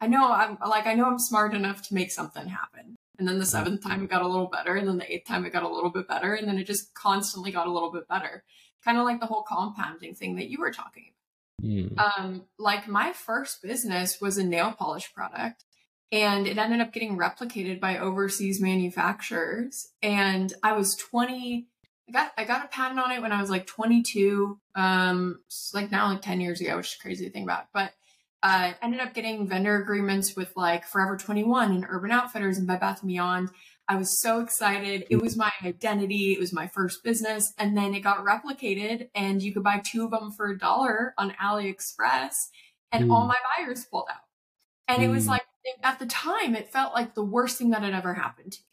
[0.00, 2.96] I know I'm like I know I'm smart enough to make something happen.
[3.18, 5.44] And then the seventh time it got a little better, and then the eighth time
[5.44, 8.08] it got a little bit better, and then it just constantly got a little bit
[8.08, 8.42] better.
[8.84, 11.04] Kind of like the whole compounding thing that you were talking
[11.62, 11.92] Mm.
[11.92, 12.18] about.
[12.18, 15.64] Um, like my first business was a nail polish product,
[16.10, 19.88] and it ended up getting replicated by overseas manufacturers.
[20.02, 21.68] And I was 20.
[22.08, 24.58] I got I got a patent on it when I was like 22.
[24.74, 25.40] Um,
[25.72, 27.66] like now like 10 years ago, which is crazy to think about.
[27.72, 27.92] But
[28.44, 32.78] uh, ended up getting vendor agreements with like Forever 21 and Urban Outfitters and Bed
[32.80, 33.48] Bath and Beyond.
[33.88, 35.06] I was so excited.
[35.08, 36.32] It was my identity.
[36.34, 37.54] It was my first business.
[37.58, 41.14] And then it got replicated and you could buy two of them for a dollar
[41.16, 42.32] on AliExpress
[42.92, 43.28] and all Mm.
[43.28, 44.20] my buyers pulled out.
[44.88, 45.28] And it was Mm.
[45.30, 45.42] like,
[45.82, 48.68] at the time, it felt like the worst thing that had ever happened to me.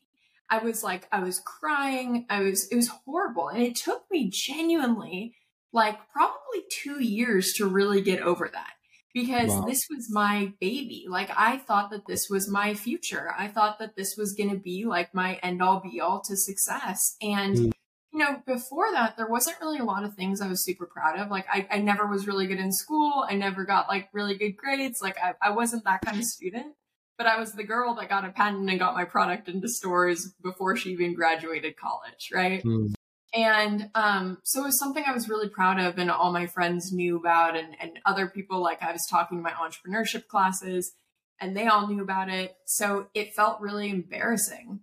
[0.50, 2.26] I was like, I was crying.
[2.30, 3.48] I was, it was horrible.
[3.48, 5.34] And it took me genuinely
[5.72, 8.74] like probably two years to really get over that
[9.14, 9.66] because Wow.
[9.66, 11.06] this was my baby.
[11.08, 13.34] Like I thought that this was my future.
[13.38, 16.36] I thought that this was going to be like my end all be all to
[16.36, 17.16] success.
[17.22, 17.72] And, Mm.
[18.14, 21.20] you know, before that, there wasn't really a lot of things I was super proud
[21.20, 21.30] of.
[21.30, 23.26] Like I, I never was really good in school.
[23.28, 25.02] I never got like really good grades.
[25.02, 26.76] Like I, I wasn't that kind of student
[27.18, 30.34] but I was the girl that got a patent and got my product into stores
[30.42, 32.64] before she even graduated college, right?
[32.64, 32.96] Mm.
[33.34, 36.92] And um, so it was something I was really proud of, and all my friends
[36.92, 40.92] knew about, and, and other people, like I was talking to my entrepreneurship classes,
[41.40, 42.56] and they all knew about it.
[42.66, 44.82] So it felt really embarrassing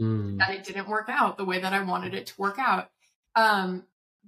[0.00, 0.38] Mm.
[0.38, 2.88] that it didn't work out the way that I wanted it to work out.
[3.36, 3.84] Um,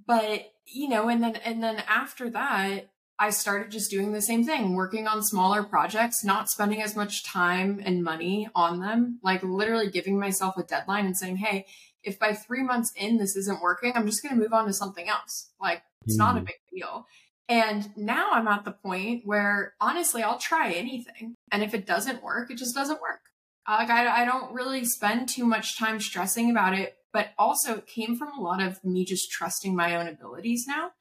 [0.06, 4.44] but you know, and then and then after that, I started just doing the same
[4.44, 9.42] thing, working on smaller projects, not spending as much time and money on them, like
[9.42, 11.66] literally giving myself a deadline and saying, "Hey,
[12.04, 14.72] if by 3 months in this isn't working, I'm just going to move on to
[14.72, 16.46] something else." Like it's not a Mhm.
[16.46, 17.06] big deal.
[17.48, 21.34] And now I'm at the point where honestly, I'll try anything.
[21.52, 23.20] And if it doesn't work, it just doesn't work.
[23.68, 27.86] Like I, I don't really spend too much time stressing about it, but also it
[27.86, 30.92] came from a lot of me just trusting my own abilities now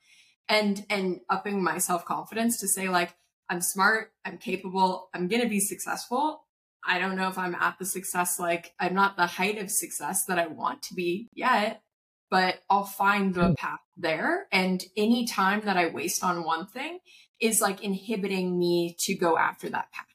[0.49, 3.15] and and upping my self-confidence to say like
[3.49, 6.42] I'm smart, I'm capable, I'm going to be successful.
[6.85, 10.25] I don't know if I'm at the success like I'm not the height of success
[10.25, 11.81] that I want to be yet,
[12.29, 16.99] but I'll find the path there and any time that I waste on one thing
[17.39, 20.05] is like inhibiting me to go after that path.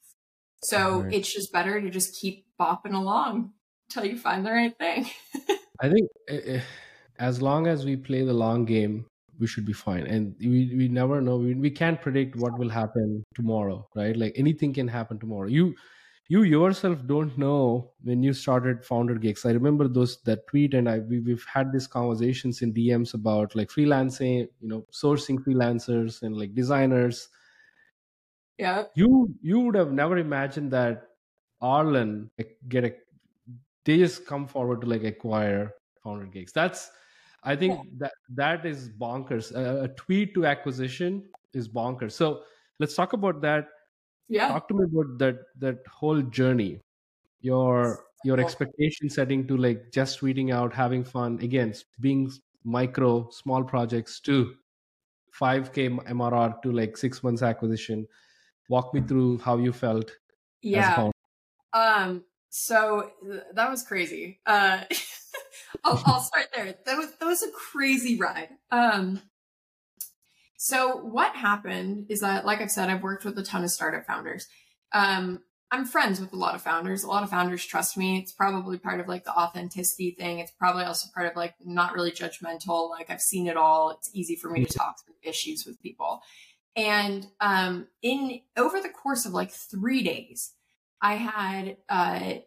[0.63, 1.13] So Right.
[1.13, 3.53] it's just better to just keep bopping along
[3.89, 5.09] until you find the right thing.
[5.83, 6.61] i think eh, eh,
[7.19, 9.07] as long as we play the long game
[9.39, 12.69] we should be fine and we, we never know we, we can't predict what will
[12.69, 15.75] happen tomorrow right like anything can happen tomorrow you
[16.29, 20.89] you yourself don't know when you started founder gigs i remember those that tweet and
[20.89, 26.23] i we, we've had these conversations in dms about like freelancing you know sourcing freelancers
[26.23, 27.29] and like designers.
[28.59, 28.85] Yeah.
[28.95, 31.11] You you would have never imagined that
[31.61, 32.95] arlen like, get a
[33.85, 36.91] they just come forward to like acquire founder gigs that's
[37.43, 37.91] i think yeah.
[37.99, 39.55] that that is bonkers.
[39.55, 42.13] A, a tweet to acquisition is bonkers.
[42.13, 42.43] So
[42.79, 43.69] let's talk about that
[44.29, 44.49] yeah.
[44.49, 46.81] Talk to me about that that whole journey.
[47.41, 51.39] Your your expectation setting to like just tweeting out having fun.
[51.41, 52.31] Again being
[52.65, 54.55] micro small projects to
[55.41, 58.07] 5k mrr to like six months acquisition.
[58.69, 60.11] Walk me through how you felt
[60.63, 61.11] yeah.
[61.73, 64.41] um so th- that was crazy.
[64.47, 64.83] Uh
[65.85, 66.75] I'll, I'll start there.
[66.87, 68.49] That was that was a crazy ride.
[68.71, 69.23] Um
[70.59, 74.05] so what happened is that, like I've said, I've worked with a ton of startup
[74.05, 74.49] founders.
[74.93, 75.39] Um,
[75.71, 77.05] I'm friends with a lot of founders.
[77.05, 78.19] A lot of founders trust me.
[78.19, 80.41] It's probably part of like the authenticity thing.
[80.41, 82.91] It's probably also part of like not really judgmental.
[82.91, 83.91] Like I've seen it all.
[83.91, 86.23] It's easy for me to talk through issues with people.
[86.75, 90.55] And um, in over the course of like three days,
[91.01, 92.41] I had uh,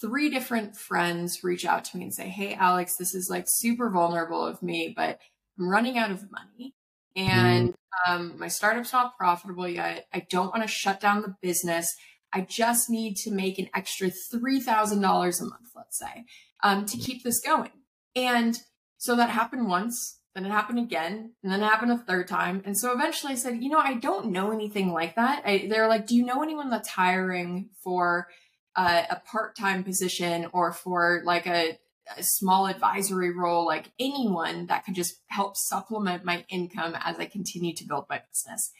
[0.00, 3.90] three different friends reach out to me and say, "Hey, Alex, this is like super
[3.90, 5.18] vulnerable of me, but
[5.58, 6.74] I'm running out of money
[7.18, 7.74] and
[8.06, 10.06] um, my startup's not profitable yet.
[10.14, 11.94] I don't want to shut down the business.
[12.32, 16.24] I just need to make an extra $3,000 a month, let's say,
[16.62, 17.70] um, to keep this going.
[18.14, 18.56] And
[18.98, 22.62] so that happened once, then it happened again, and then it happened a third time.
[22.64, 25.42] And so eventually I said, you know, I don't know anything like that.
[25.44, 28.28] They're like, do you know anyone that's hiring for
[28.76, 31.78] uh, a part time position or for like a,
[32.16, 37.26] a small advisory role, like anyone that could just help supplement my income as I
[37.26, 38.72] continue to build my business.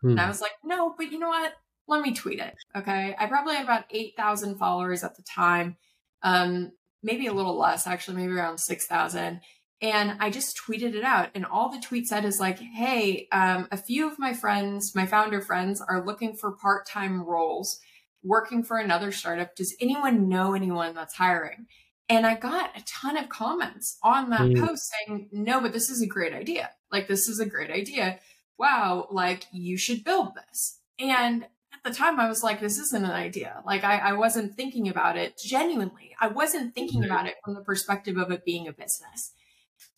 [0.00, 0.10] Hmm.
[0.10, 1.52] And I was like, no, but you know what?
[1.88, 2.54] Let me tweet it.
[2.76, 3.14] Okay.
[3.18, 5.76] I probably had about 8,000 followers at the time.
[6.22, 6.72] Um,
[7.02, 9.40] maybe a little less, actually, maybe around 6,000.
[9.82, 11.28] And I just tweeted it out.
[11.34, 15.06] And all the tweet said is like, hey, um, a few of my friends, my
[15.06, 17.78] founder friends, are looking for part time roles
[18.26, 19.54] working for another startup.
[19.54, 21.66] Does anyone know anyone that's hiring?
[22.08, 24.64] And I got a ton of comments on that mm.
[24.64, 26.70] post saying, no, but this is a great idea.
[26.92, 28.20] Like, this is a great idea.
[28.58, 30.78] Wow, like, you should build this.
[30.98, 33.60] And at the time, I was like, this isn't an idea.
[33.66, 36.14] Like, I, I wasn't thinking about it genuinely.
[36.20, 37.10] I wasn't thinking mm-hmm.
[37.10, 39.32] about it from the perspective of it being a business.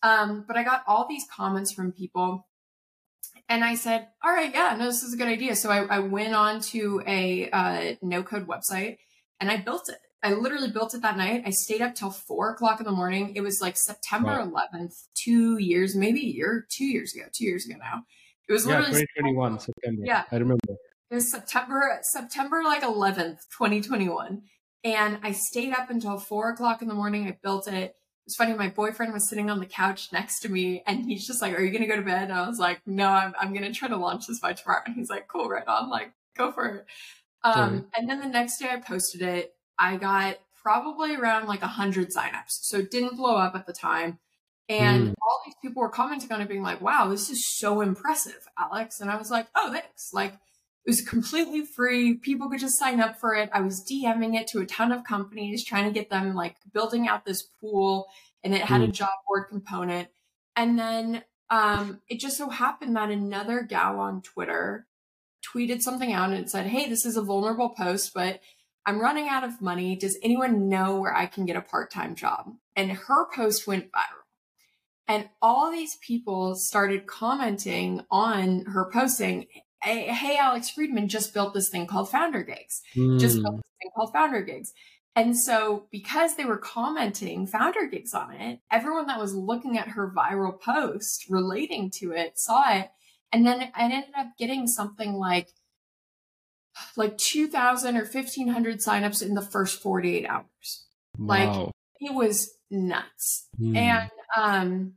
[0.01, 2.47] Um, but I got all these comments from people.
[3.47, 5.55] And I said, all right, yeah, no, this is a good idea.
[5.55, 8.97] So I, I went on to a uh, no code website
[9.39, 9.97] and I built it.
[10.21, 11.43] I literally built it that night.
[11.45, 13.33] I stayed up till four o'clock in the morning.
[13.35, 14.67] It was like September wow.
[14.73, 18.03] 11th, two years, maybe a year, two years ago, two years ago now.
[18.49, 20.01] It was literally yeah, 2021 September.
[20.03, 20.59] Yeah, I remember.
[21.11, 24.41] It was September, September like 11th, 2021,
[24.83, 27.27] and I stayed up until four o'clock in the morning.
[27.27, 27.73] I built it.
[27.73, 28.53] It was funny.
[28.53, 31.63] My boyfriend was sitting on the couch next to me, and he's just like, "Are
[31.63, 33.97] you gonna go to bed?" And I was like, "No, I'm I'm gonna try to
[33.97, 35.89] launch this by tomorrow." And he's like, "Cool, right on.
[35.89, 36.85] Like, go for it."
[37.43, 41.67] Um, and then the next day, I posted it I got probably around like a
[41.67, 42.59] hundred signups.
[42.61, 44.19] So it didn't blow up at the time.
[44.67, 45.15] And mm.
[45.21, 48.99] all these people were commenting on it being like, wow, this is so impressive, Alex.
[48.99, 50.11] And I was like, oh, thanks.
[50.13, 52.15] Like it was completely free.
[52.15, 53.49] People could just sign up for it.
[53.51, 57.07] I was DMing it to a ton of companies, trying to get them like building
[57.07, 58.07] out this pool
[58.43, 58.89] and it had mm.
[58.89, 60.09] a job board component.
[60.55, 64.85] And then um, it just so happened that another gal on Twitter
[65.43, 68.39] tweeted something out and it said, Hey, this is a vulnerable post, but
[68.89, 69.95] I'm running out of money.
[69.95, 72.55] Does anyone know where I can get a part time job?
[72.75, 74.25] And her post went viral.
[75.07, 79.45] And all these people started commenting on her posting,
[79.83, 83.19] hey, hey, Alex Friedman just built this thing called Founder Gigs, mm.
[83.19, 83.57] just built hmm.
[83.57, 84.73] this thing called Founder Gigs.
[85.15, 89.89] And so, because they were commenting founder gigs on it, everyone that was looking at
[89.89, 92.89] her viral post relating to it saw it.
[93.31, 95.49] And then it ended up getting something like
[96.95, 100.85] like 2000 or 1500 signups in the first 48 hours.
[101.17, 101.27] Wow.
[101.27, 103.47] Like it was nuts.
[103.59, 103.77] Mm.
[103.77, 104.93] And um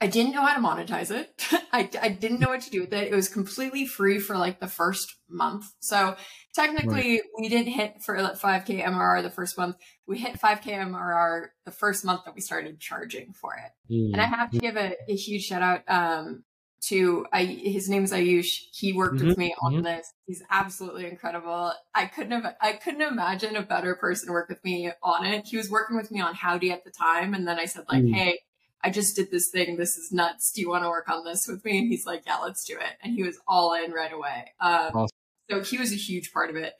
[0.00, 1.32] I didn't know how to monetize it.
[1.72, 3.12] I, I didn't know what to do with it.
[3.12, 5.66] It was completely free for like the first month.
[5.80, 6.16] So
[6.54, 7.20] technically, right.
[7.38, 9.76] we didn't hit for like 5K MRR the first month.
[10.06, 13.92] We hit 5K MRR the first month that we started charging for it.
[13.92, 14.12] Mm.
[14.12, 16.44] And I have to give a, a huge shout out um,
[16.80, 18.66] to I, his name is Ayush.
[18.72, 19.82] He worked mm-hmm, with me on mm-hmm.
[19.82, 20.12] this.
[20.26, 21.72] He's absolutely incredible.
[21.94, 25.46] I couldn't have I couldn't imagine a better person to work with me on it.
[25.46, 28.02] He was working with me on Howdy at the time, and then I said like,
[28.02, 28.14] mm.
[28.14, 28.40] "Hey,
[28.82, 29.76] I just did this thing.
[29.76, 30.52] This is nuts.
[30.52, 32.74] Do you want to work on this with me?" And he's like, "Yeah, let's do
[32.74, 34.52] it." And he was all in right away.
[34.60, 35.16] Um, awesome.
[35.50, 36.74] So he was a huge part of it.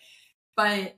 [0.56, 0.96] But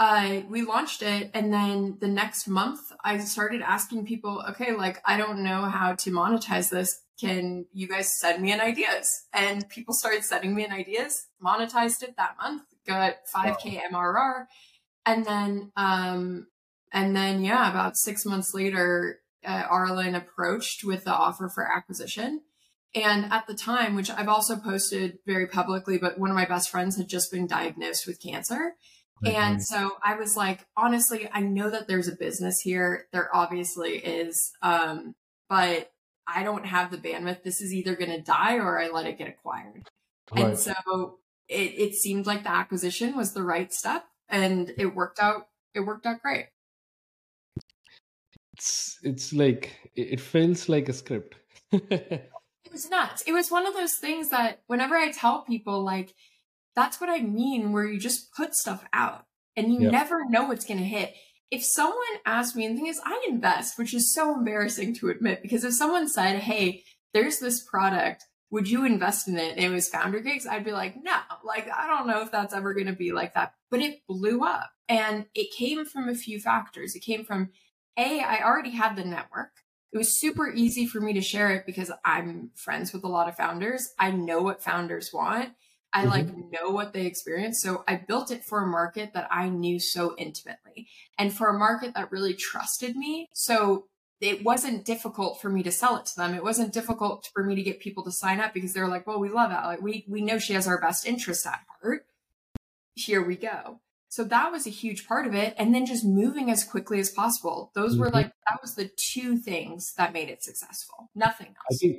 [0.00, 4.98] uh, we launched it and then the next month i started asking people okay like
[5.04, 7.02] i don't know how to monetize this.
[7.20, 9.26] Can you guys send me in ideas?
[9.34, 14.46] And people started sending me in ideas monetized it that month got 5k mrr
[15.04, 16.46] and then um
[16.92, 22.40] and then yeah about six months later uh, arlen approached with the offer for acquisition.
[22.94, 26.70] And at the time which i've also posted very publicly but one of my best
[26.70, 28.76] friends had just been diagnosed with cancer
[29.24, 29.36] Mm-hmm.
[29.36, 33.06] And so I was like, honestly, I know that there's a business here.
[33.12, 34.52] There obviously is.
[34.62, 35.14] Um,
[35.48, 35.90] but
[36.26, 37.42] I don't have the bandwidth.
[37.42, 39.88] This is either going to die or I let it get acquired.
[40.32, 40.44] Right.
[40.46, 41.18] And so
[41.48, 45.48] it, it seemed like the acquisition was the right step and it worked out.
[45.74, 46.46] It worked out great.
[48.54, 51.34] It's, it's like, it feels like a script.
[51.72, 52.30] it
[52.72, 53.22] was nuts.
[53.26, 56.14] It was one of those things that whenever I tell people like,
[56.80, 59.92] that's what I mean, where you just put stuff out and you yep.
[59.92, 61.14] never know what's going to hit.
[61.50, 65.10] If someone asked me, and the thing is, I invest, which is so embarrassing to
[65.10, 69.56] admit, because if someone said, Hey, there's this product, would you invest in it?
[69.56, 70.46] And it was founder gigs.
[70.46, 73.34] I'd be like, no, like, I don't know if that's ever going to be like
[73.34, 76.94] that, but it blew up and it came from a few factors.
[76.94, 77.50] It came from
[77.98, 79.50] A, I already had the network.
[79.92, 83.28] It was super easy for me to share it because I'm friends with a lot
[83.28, 83.88] of founders.
[83.98, 85.50] I know what founders want.
[85.92, 86.10] I mm-hmm.
[86.10, 87.62] like know what they experience.
[87.62, 90.88] So I built it for a market that I knew so intimately
[91.18, 93.28] and for a market that really trusted me.
[93.32, 93.86] So
[94.20, 96.34] it wasn't difficult for me to sell it to them.
[96.34, 99.18] It wasn't difficult for me to get people to sign up because they're like, well,
[99.18, 99.82] we love Alex.
[99.82, 102.04] We, we know she has our best interest at heart.
[102.94, 103.80] Here we go.
[104.08, 105.54] So that was a huge part of it.
[105.56, 107.70] And then just moving as quickly as possible.
[107.74, 108.00] Those mm-hmm.
[108.00, 111.10] were like, that was the two things that made it successful.
[111.14, 111.56] Nothing else.
[111.72, 111.98] I think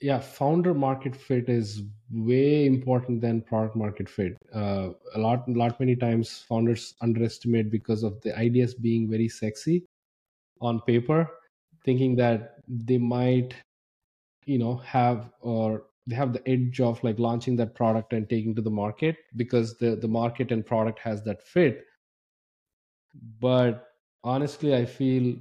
[0.00, 4.36] yeah founder market fit is way important than product market fit.
[4.54, 9.84] Uh, a lot lot many times founders underestimate because of the ideas being very sexy
[10.60, 11.28] on paper
[11.84, 13.54] thinking that they might
[14.44, 18.54] you know have or they have the edge of like launching that product and taking
[18.54, 21.84] to the market because the the market and product has that fit.
[23.40, 23.86] But
[24.26, 25.34] honestly i feel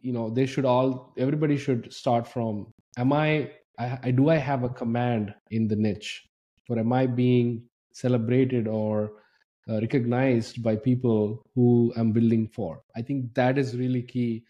[0.00, 2.66] you know they should all everybody should start from
[2.98, 6.28] am i I, I do I have a command in the niche,
[6.68, 9.12] or am I being celebrated or
[9.68, 12.82] uh, recognized by people who I'm building for?
[12.96, 14.44] I think that is really key.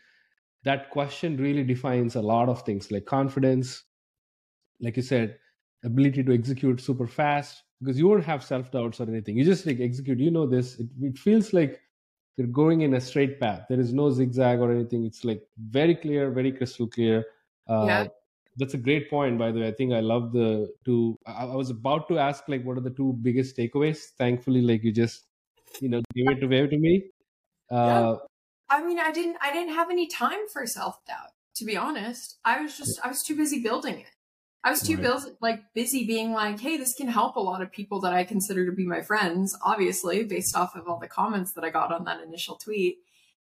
[0.65, 3.85] That question really defines a lot of things like confidence,
[4.81, 5.39] like you said,
[5.85, 9.37] ability to execute super fast because you won't have self doubts or anything.
[9.37, 10.19] You just like execute.
[10.19, 10.79] You know this.
[10.79, 11.81] It, it feels like
[12.37, 13.67] you're going in a straight path.
[13.69, 15.05] There is no zigzag or anything.
[15.05, 17.25] It's like very clear, very crystal clear.
[17.69, 18.07] Uh, yeah
[18.57, 19.69] that's a great point by the way.
[19.69, 21.19] I think i love the two.
[21.27, 23.99] I, I, was about to ask like what are the two biggest takeaways?
[24.19, 25.27] Thankfully like you just
[25.81, 27.05] you know gave it away to me.
[27.71, 28.15] Uh, yeah.
[28.69, 32.39] i mean i didn't i didn't have any time for self-doubt to be honest.
[32.45, 34.11] I was just i was too busy building it.
[34.65, 35.03] I was too right.
[35.03, 38.25] build, like busy being like hey this can help a lot of people that i
[38.25, 41.93] consider to be my friends obviously based off of all the comments that i got
[41.93, 42.99] on that initial tweet.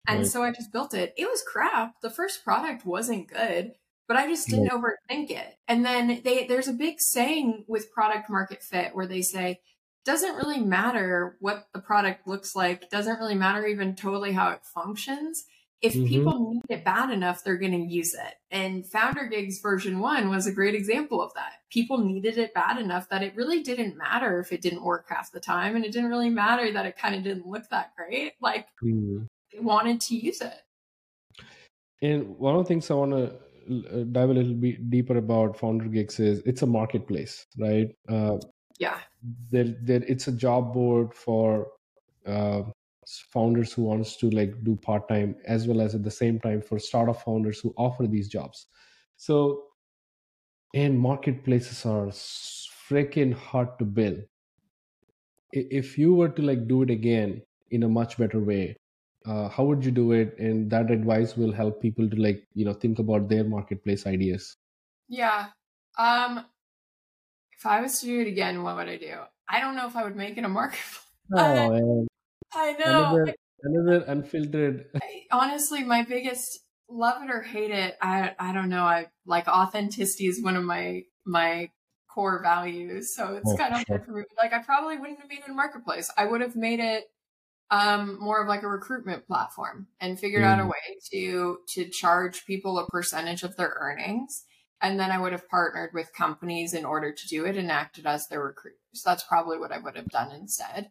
[0.06, 0.26] And right.
[0.26, 1.14] so i just built it.
[1.16, 2.00] It was crap.
[2.00, 3.72] The first product wasn't good
[4.08, 5.56] but I just didn't overthink it.
[5.68, 9.60] And then they there's a big saying with product market fit where they say
[10.04, 14.60] doesn't really matter what the product looks like, doesn't really matter even totally how it
[14.64, 15.44] functions.
[15.80, 16.06] If mm-hmm.
[16.06, 18.34] people need it bad enough, they're going to use it.
[18.52, 21.54] And Founder Gigs version 1 was a great example of that.
[21.70, 25.32] People needed it bad enough that it really didn't matter if it didn't work half
[25.32, 28.34] the time and it didn't really matter that it kind of didn't look that great.
[28.40, 29.24] Like mm-hmm.
[29.52, 30.60] they wanted to use it.
[32.00, 33.32] And one of the things I want to
[34.12, 37.88] dive a little bit deeper about founder gigs is it's a marketplace right?
[38.08, 38.36] Uh,
[38.78, 38.98] yeah.
[39.50, 41.68] there, there it's a job board for
[42.26, 42.62] uh,
[43.32, 46.78] founders who wants to like do part-time as well as at the same time for
[46.78, 48.66] startup founders who offer these jobs.
[49.16, 49.64] So
[50.74, 54.22] and marketplaces are freaking hard to build.
[55.52, 58.76] If you were to like do it again in a much better way
[59.24, 60.38] uh, how would you do it?
[60.38, 64.56] And that advice will help people to like you know think about their marketplace ideas.
[65.08, 65.48] Yeah.
[65.98, 66.44] Um
[67.62, 69.18] if i was to do it again what would i do?
[69.48, 71.00] I don't know if i would make it a marketplace.
[71.34, 72.06] Oh,
[72.54, 73.14] i know.
[73.14, 74.86] Another, another unfiltered.
[74.96, 78.84] I, honestly my biggest love it or hate it i i don't know.
[78.84, 81.70] I like authenticity is one of my my
[82.12, 84.00] core values so it's oh, kind of sure.
[84.00, 84.24] for me.
[84.36, 86.10] like i probably wouldn't have made it a marketplace.
[86.16, 87.11] I would have made it
[87.72, 90.46] um, more of like a recruitment platform and figured mm.
[90.46, 90.68] out a mm.
[90.68, 94.44] way to to charge people a percentage of their earnings.
[94.82, 98.04] And then I would have partnered with companies in order to do it and acted
[98.04, 99.02] as their recruiters.
[99.04, 100.90] That's probably what I would have done instead.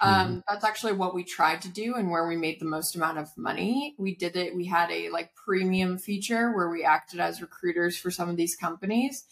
[0.00, 0.38] Um, mm-hmm.
[0.48, 3.28] That's actually what we tried to do and where we made the most amount of
[3.36, 3.94] money.
[3.98, 4.56] We did it.
[4.56, 8.56] We had a like premium feature where we acted as recruiters for some of these
[8.56, 9.24] companies.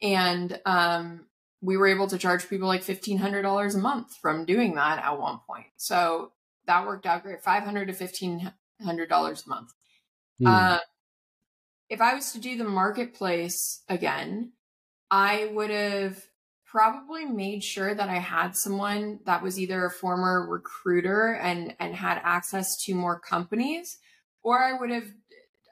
[0.00, 1.26] And um,
[1.62, 5.38] we were able to charge people like $1,500 a month from doing that at one
[5.46, 5.68] point.
[5.76, 6.32] So
[6.66, 7.42] that worked out great.
[7.42, 8.50] 500 to $1,500
[9.46, 9.72] a month.
[10.40, 10.46] Mm.
[10.46, 10.80] Uh,
[11.88, 14.52] if I was to do the marketplace again,
[15.10, 16.18] I would have
[16.64, 21.94] probably made sure that I had someone that was either a former recruiter and and
[21.94, 23.98] had access to more companies
[24.42, 25.12] or I would have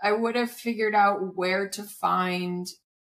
[0.02, 2.66] I would have figured out where to find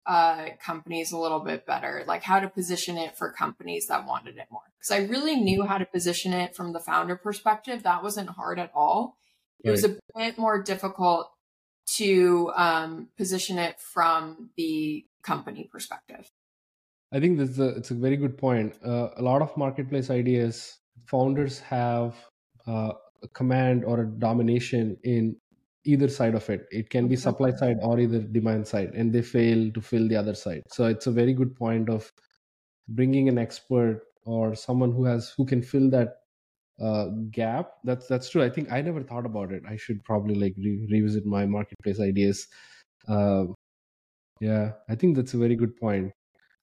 [0.06, 4.38] uh, companies a little bit better, like how to position it for companies that wanted
[4.38, 4.62] it more.
[4.78, 7.84] Because I really knew how to position it from the founder perspective.
[7.84, 9.18] That wasn't hard at all.
[9.64, 11.30] It was a bit more difficult
[11.98, 16.32] to um, position it from the company perspective.
[17.12, 18.76] I think this is a, it's a very good point.
[18.86, 20.78] Uh, a lot of marketplace ideas,
[21.08, 22.16] founders have
[22.68, 22.94] uh,
[23.24, 25.36] a command or a domination in
[25.86, 26.68] either side of it.
[26.72, 30.16] It can be supply side or either demand side, and they fail to fill the
[30.16, 30.64] other side.
[30.72, 32.12] So it's a very good point of
[32.88, 36.18] bringing an expert or someone who has who can fill that
[36.82, 37.72] uh, gap.
[37.84, 38.44] That's that's true.
[38.44, 39.64] I think I never thought about it.
[39.68, 42.48] I should probably like re- revisit my marketplace ideas.
[43.08, 43.46] Uh,
[44.40, 46.12] yeah, I think that's a very good point.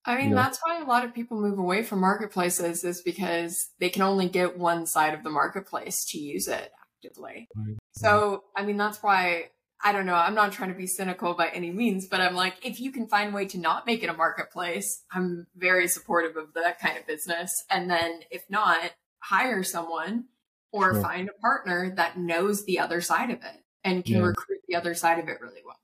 [0.07, 3.91] I mean, that's why a lot of people move away from marketplaces is because they
[3.91, 7.49] can only get one side of the marketplace to use it actively.
[7.57, 7.77] Right.
[7.97, 9.51] So, I mean, that's why
[9.83, 10.15] I don't know.
[10.15, 13.07] I'm not trying to be cynical by any means, but I'm like, if you can
[13.09, 16.99] find a way to not make it a marketplace, I'm very supportive of that kind
[16.99, 17.65] of business.
[17.71, 18.79] And then if not,
[19.19, 20.27] hire someone
[20.73, 21.03] or sure.
[21.03, 24.23] find a partner that knows the other side of it and can yeah.
[24.23, 25.79] recruit the other side of it really well.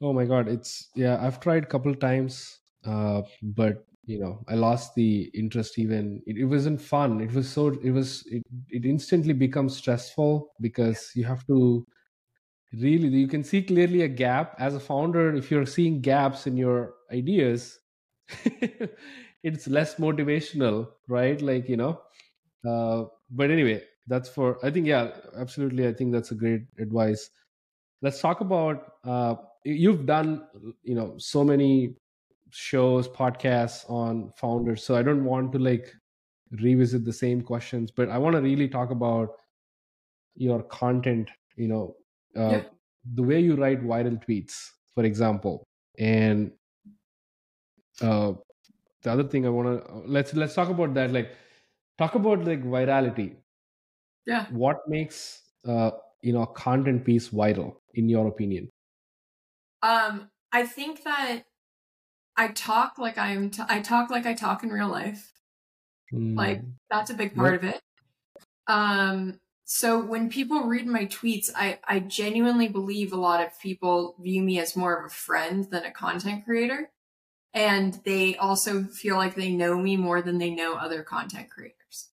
[0.00, 0.48] Oh my God.
[0.48, 5.78] It's, yeah, I've tried a couple times uh, but you know i lost the interest
[5.78, 6.22] even.
[6.26, 7.20] It, it, wasn't fun.
[7.20, 11.86] It was so it was it, it instantly becomes stressful because you have to
[12.72, 14.54] really you can see clearly a gap.
[14.58, 17.78] As a founder if you're seeing gaps in your ideas
[19.42, 21.40] it's less motivational right?
[21.40, 22.00] Like you know
[22.68, 25.86] uh, but anyway that's for i think yeah absolutely.
[25.86, 27.30] I think that's a great advice.
[28.02, 30.46] Let's talk about uh, you've done
[30.82, 31.94] you know so many
[32.52, 34.84] shows podcasts on founders.
[34.84, 35.92] So i don't want to like
[36.60, 39.30] revisit the same questions but i want to really talk about
[40.34, 41.96] your content you know
[42.36, 42.62] uh, yeah.
[43.14, 45.66] the way you write viral tweets for example.
[45.98, 46.52] And
[48.00, 48.32] uh,
[49.02, 51.32] the other thing i want to let's let's talk about that like
[51.98, 53.36] talk about like virality.
[54.26, 54.46] Yeah.
[54.50, 55.90] What makes uh
[56.22, 58.70] you know a content piece viral in your opinion?
[59.82, 61.42] Um i think that
[62.36, 65.32] I talk like I'm t- I talk like I talk in real life.
[66.12, 66.36] Mm.
[66.36, 67.62] Like that's a big part yep.
[67.62, 67.80] of it.
[68.66, 74.16] Um so when people read my tweets, I I genuinely believe a lot of people
[74.20, 76.90] view me as more of a friend than a content creator.
[77.54, 82.08] And they also feel like they know me more than they know other content creators.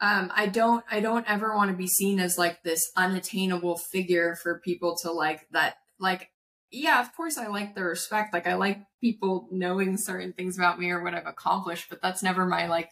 [0.00, 4.36] Um, I don't I don't ever want to be seen as like this unattainable figure
[4.36, 6.30] for people to like that like
[6.70, 8.32] yeah, of course I like the respect.
[8.32, 12.22] Like I like people knowing certain things about me or what I've accomplished, but that's
[12.22, 12.90] never my like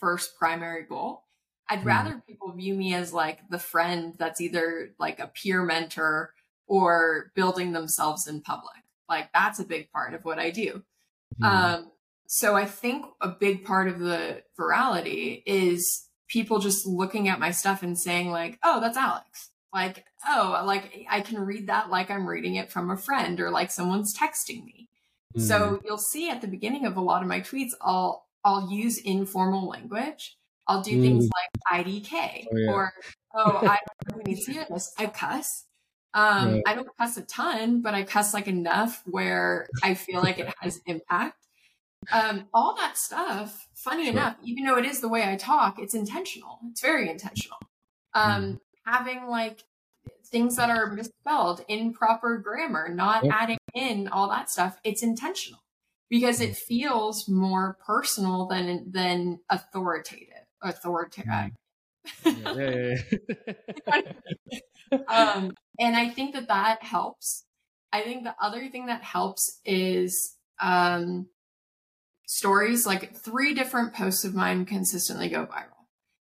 [0.00, 1.22] first primary goal.
[1.68, 1.86] I'd mm.
[1.86, 6.32] rather people view me as like the friend that's either like a peer mentor
[6.66, 8.82] or building themselves in public.
[9.08, 10.82] Like that's a big part of what I do.
[11.40, 11.46] Mm.
[11.46, 11.92] Um,
[12.26, 17.50] so I think a big part of the virality is people just looking at my
[17.50, 22.10] stuff and saying like, "Oh, that's Alex." Like, oh, like I can read that like
[22.10, 24.88] I'm reading it from a friend or like someone's texting me.
[25.36, 25.42] Mm.
[25.42, 25.86] So mm-hmm.
[25.86, 29.68] you'll see at the beginning of a lot of my tweets, I'll I'll use informal
[29.68, 30.36] language.
[30.68, 31.02] I'll do mm.
[31.02, 32.70] things like IDK oh, yeah.
[32.70, 32.92] or
[33.34, 33.78] oh, I
[34.14, 34.94] who needs to hear this.
[34.96, 35.64] I cuss.
[36.14, 40.38] Um, I don't cuss a ton, but I cuss like enough where I feel like
[40.38, 41.38] it has impact.
[42.12, 44.12] Um, all that stuff, funny sure.
[44.12, 46.60] enough, even though it is the way I talk, it's intentional.
[46.70, 47.58] It's very intentional.
[48.14, 49.64] Um, mm having like
[50.26, 53.34] things that are misspelled, improper grammar, not yep.
[53.34, 54.78] adding in all that stuff.
[54.84, 55.60] It's intentional
[56.10, 60.28] because it feels more personal than than authoritative.
[60.62, 61.50] Authoritative.
[62.24, 62.96] Mm.
[63.86, 64.02] yeah,
[64.92, 65.02] yeah.
[65.08, 67.44] um, and I think that that helps.
[67.92, 71.28] I think the other thing that helps is um,
[72.26, 72.86] stories.
[72.86, 75.73] Like three different posts of mine consistently go viral.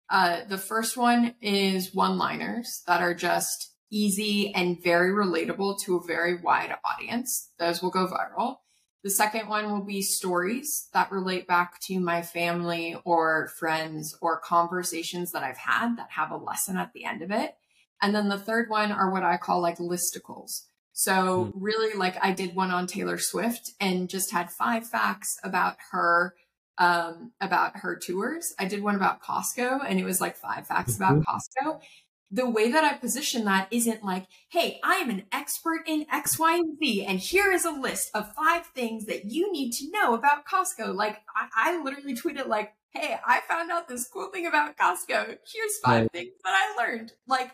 [0.10, 5.98] Uh, the first one is one liners that are just easy and very relatable to
[5.98, 7.52] a very wide audience.
[7.60, 8.58] Those will go viral.
[9.04, 14.40] The second one will be stories that relate back to my family or friends or
[14.40, 17.56] conversations that I've had that have a lesson at the end of it.
[18.02, 20.64] And then the third one are what I call like listicles.
[20.94, 21.52] So mm.
[21.56, 26.34] really like I did one on Taylor Swift and just had five facts about her
[26.78, 28.54] um about her tours.
[28.60, 31.68] I did one about Costco and it was like five facts about mm-hmm.
[31.68, 31.82] Costco
[32.30, 36.38] the way that I position that isn't like, hey, I am an expert in X,
[36.38, 39.90] Y, and Z, and here is a list of five things that you need to
[39.92, 40.94] know about Costco.
[40.94, 45.38] Like, I, I literally tweeted, like, hey, I found out this cool thing about Costco.
[45.52, 46.12] Here's five right.
[46.12, 47.14] things that I learned.
[47.28, 47.52] Like,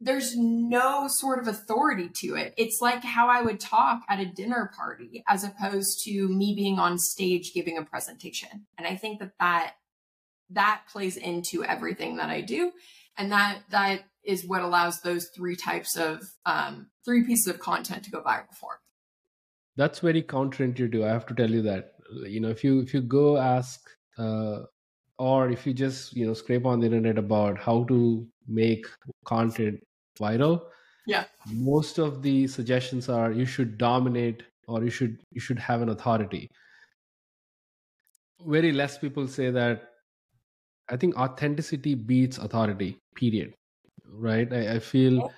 [0.00, 2.54] there's no sort of authority to it.
[2.56, 6.78] It's like how I would talk at a dinner party as opposed to me being
[6.78, 8.66] on stage giving a presentation.
[8.76, 9.74] And I think that that,
[10.50, 12.72] that plays into everything that I do
[13.18, 18.04] and that that is what allows those three types of um, three pieces of content
[18.04, 18.80] to go viral for
[19.76, 21.92] that's very counterintuitive i have to tell you that
[22.26, 23.80] you know if you if you go ask
[24.18, 24.60] uh,
[25.18, 28.86] or if you just you know scrape on the internet about how to make
[29.24, 29.80] content
[30.18, 30.60] viral
[31.06, 35.82] yeah most of the suggestions are you should dominate or you should you should have
[35.82, 36.48] an authority
[38.46, 39.88] very less people say that
[40.88, 42.98] I think authenticity beats authority.
[43.14, 43.54] Period.
[44.06, 44.50] Right.
[44.52, 45.32] I, I feel.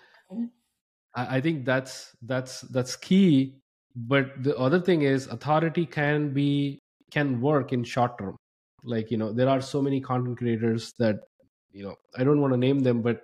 [1.14, 3.57] I, I think that's that's that's key.
[3.97, 6.78] But the other thing is authority can be
[7.11, 8.37] can work in short term.
[8.85, 11.16] Like you know, there are so many content creators that
[11.72, 13.22] you know I don't want to name them, but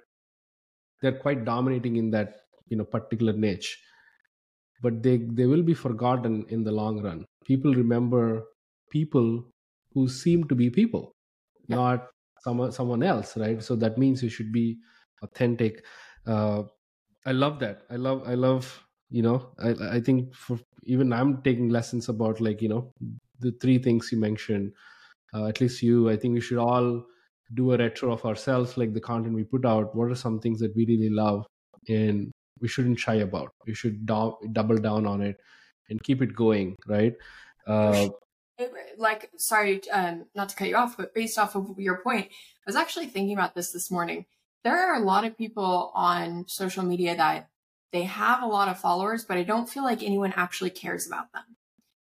[1.00, 3.82] they're quite dominating in that you know particular niche.
[4.82, 7.24] But they they will be forgotten in the long run.
[7.44, 8.44] People remember
[8.90, 9.50] people
[9.92, 11.12] who seem to be people,
[11.68, 11.76] yeah.
[11.76, 14.78] not someone someone else right so that means you should be
[15.22, 15.84] authentic
[16.26, 16.62] uh,
[17.26, 21.42] i love that i love i love you know i i think for even i'm
[21.42, 22.92] taking lessons about like you know
[23.40, 24.72] the three things you mentioned
[25.34, 27.04] uh, at least you i think we should all
[27.54, 30.60] do a retro of ourselves like the content we put out what are some things
[30.60, 31.46] that we really love
[31.88, 33.50] and we shouldn't shy about?
[33.66, 35.36] We should do- double down on it
[35.88, 37.14] and keep it going right?
[37.66, 38.08] Uh,
[38.96, 42.64] like sorry um, not to cut you off but based off of your point i
[42.64, 44.24] was actually thinking about this this morning.
[44.64, 47.48] There are a lot of people on social media that
[47.92, 51.32] they have a lot of followers but i don't feel like anyone actually cares about
[51.32, 51.44] them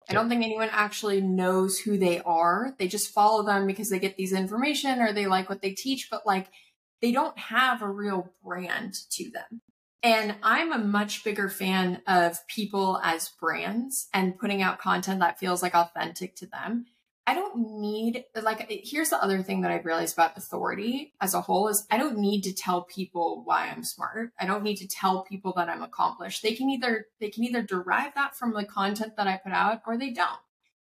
[0.10, 2.76] i don't think anyone actually knows who they are.
[2.78, 6.10] They just follow them because they get these information or they like what they teach
[6.10, 6.48] but like
[7.02, 9.62] they don't have a real brand to them.
[10.02, 15.40] And I'm a much bigger fan of people as brands and putting out content that
[15.40, 16.86] feels like authentic to them.
[17.28, 21.42] I don't need like here's the other thing that I've realized about authority as a
[21.42, 24.32] whole is I don't need to tell people why I'm smart.
[24.40, 26.44] I don't need to tell people that I'm accomplished.
[26.44, 29.82] They can either they can either derive that from the content that I put out
[29.88, 30.40] or they don't.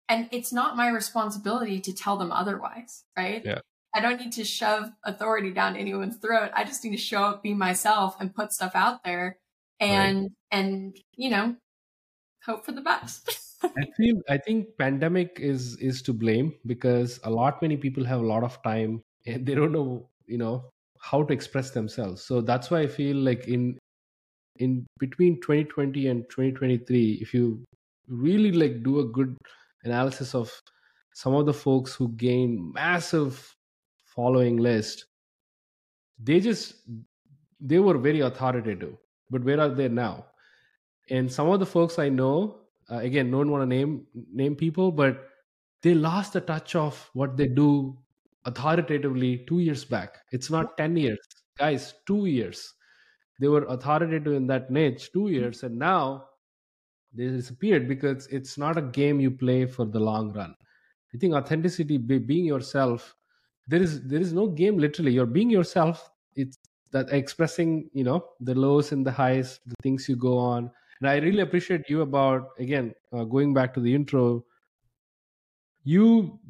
[0.08, 3.42] And it's not my responsibility to tell them otherwise, right?
[3.44, 3.60] Yeah.
[3.94, 6.50] I don't need to shove authority down anyone's throat.
[6.54, 9.38] I just need to show up, be myself, and put stuff out there,
[9.78, 10.30] and right.
[10.50, 11.54] and you know,
[12.44, 13.38] hope for the best.
[13.76, 18.20] I feel I think pandemic is is to blame because a lot many people have
[18.20, 22.22] a lot of time and they don't know you know how to express themselves.
[22.24, 23.78] So that's why I feel like in
[24.56, 27.64] in between 2020 and 2023, if you
[28.08, 29.36] really like do a good
[29.84, 30.52] analysis of
[31.14, 33.54] some of the folks who gain massive
[34.04, 35.06] following list
[36.18, 36.74] they just
[37.60, 38.96] they were very authoritative
[39.30, 40.26] but where are they now
[41.10, 44.92] and some of the folks i know uh, again don't want to name name people
[44.92, 45.28] but
[45.82, 47.96] they lost the touch of what they do
[48.46, 50.18] authoritatively two years back.
[50.32, 51.18] It's not 10 years.
[51.58, 52.74] Guys two years.
[53.40, 56.28] They were authoritative in that niche two years and now
[57.12, 60.54] they disappeared because it's not a game you play for the long run.
[61.14, 63.14] I think authenticity being yourself
[63.66, 65.12] there is there is no game literally.
[65.12, 66.10] You're being yourself.
[66.36, 66.58] It's
[66.90, 70.70] that expressing you know the lows and the highs the things you go on
[71.00, 74.44] and i really appreciate you about again uh, going back to the intro.
[75.84, 76.40] You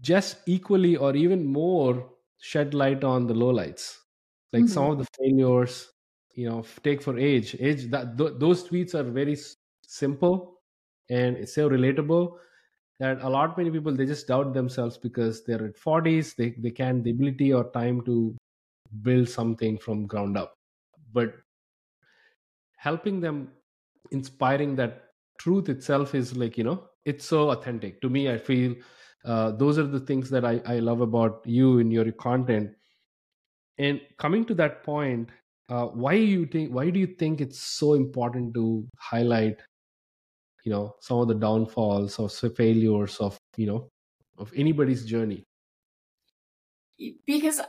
[0.00, 2.10] just equally or even more
[2.40, 3.98] shed light on the lowlights.
[4.52, 4.72] Like mm-hmm.
[4.72, 5.90] some of the failures
[6.34, 10.60] you know take for age age that th- those tweets are very s- simple
[11.10, 12.38] and it's so relatable
[13.00, 16.70] that a lot many people they just doubt themselves because they're at 40s they, they
[16.70, 18.36] can't the ability or time to
[19.02, 20.54] build something from ground up.
[21.12, 21.34] But
[22.76, 23.52] helping them
[24.10, 25.04] inspiring that
[25.38, 28.00] truth itself is like you know it's so authentic.
[28.02, 28.74] To me i feel
[29.24, 32.70] uh, those are the things that I, I love about you and your content.
[33.76, 35.30] And coming to that point
[35.68, 39.60] uh, why you think why do you think it's so important to highlight
[40.64, 43.88] you know some of the downfalls or failures of you know
[44.38, 45.44] of anybody's journey?
[47.26, 47.60] Because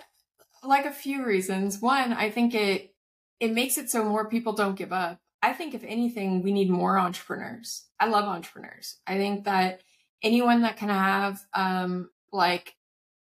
[0.64, 1.80] like a few reasons.
[1.82, 2.94] One i think it
[3.40, 6.70] it makes it so more people don't give up i think if anything we need
[6.70, 7.86] more entrepreneurs.
[8.00, 8.98] I love entrepreneurs.
[9.06, 9.82] I think that
[10.24, 12.76] anyone that can have um like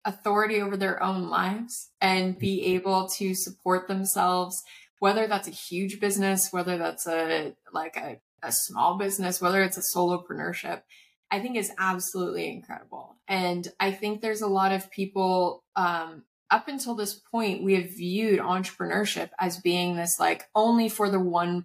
[0.03, 4.63] authority over their own lives and be able to support themselves
[4.99, 9.77] whether that's a huge business whether that's a like a, a small business whether it's
[9.77, 10.81] a solopreneurship
[11.29, 13.17] i think is absolutely incredible.
[13.27, 17.95] And i think there's a lot of people um, up until this point we have
[17.95, 21.63] viewed entrepreneurship as being this like only for the 1%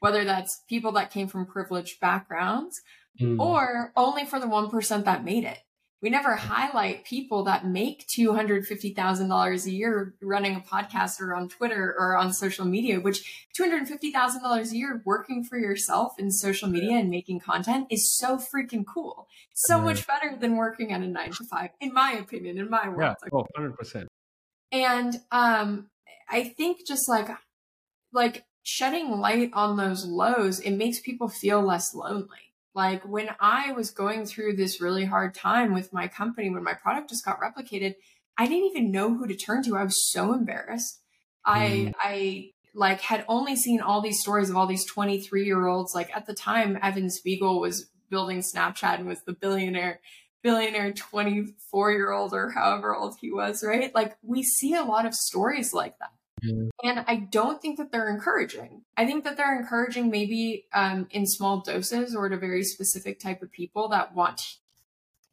[0.00, 2.80] whether that's people that came from privileged backgrounds
[3.20, 3.38] mm.
[3.38, 5.58] or only for the 1% that made it
[6.02, 11.94] we never highlight people that make $250,000 a year running a podcast or on Twitter
[11.96, 17.08] or on social media, which $250,000 a year working for yourself in social media and
[17.08, 19.28] making content is so freaking cool.
[19.54, 19.84] So yeah.
[19.84, 23.16] much better than working at a nine to five, in my opinion, in my world.
[23.22, 24.06] Yeah, oh, 100%.
[24.72, 25.88] And um,
[26.28, 27.28] I think just like,
[28.12, 33.72] like shedding light on those lows, it makes people feel less lonely like when I
[33.72, 37.40] was going through this really hard time with my company, when my product just got
[37.40, 37.96] replicated,
[38.38, 39.76] I didn't even know who to turn to.
[39.76, 41.00] I was so embarrassed.
[41.46, 41.52] Mm.
[41.52, 45.94] I, I like had only seen all these stories of all these 23 year olds.
[45.94, 50.00] Like at the time, Evan Spiegel was building Snapchat and was the billionaire,
[50.42, 53.94] billionaire 24 year old or however old he was, right?
[53.94, 56.12] Like we see a lot of stories like that.
[56.42, 58.82] And I don't think that they're encouraging.
[58.96, 63.42] I think that they're encouraging maybe um, in small doses or to very specific type
[63.42, 64.56] of people that want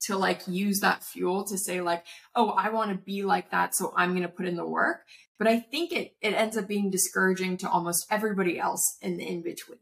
[0.02, 2.06] to like use that fuel to say like,
[2.36, 5.06] oh, I want to be like that, so I'm going to put in the work.
[5.38, 9.28] But I think it it ends up being discouraging to almost everybody else in the
[9.28, 9.80] in between.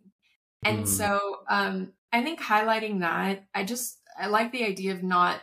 [0.63, 0.87] And mm.
[0.87, 5.41] so um, I think highlighting that, I just I like the idea of not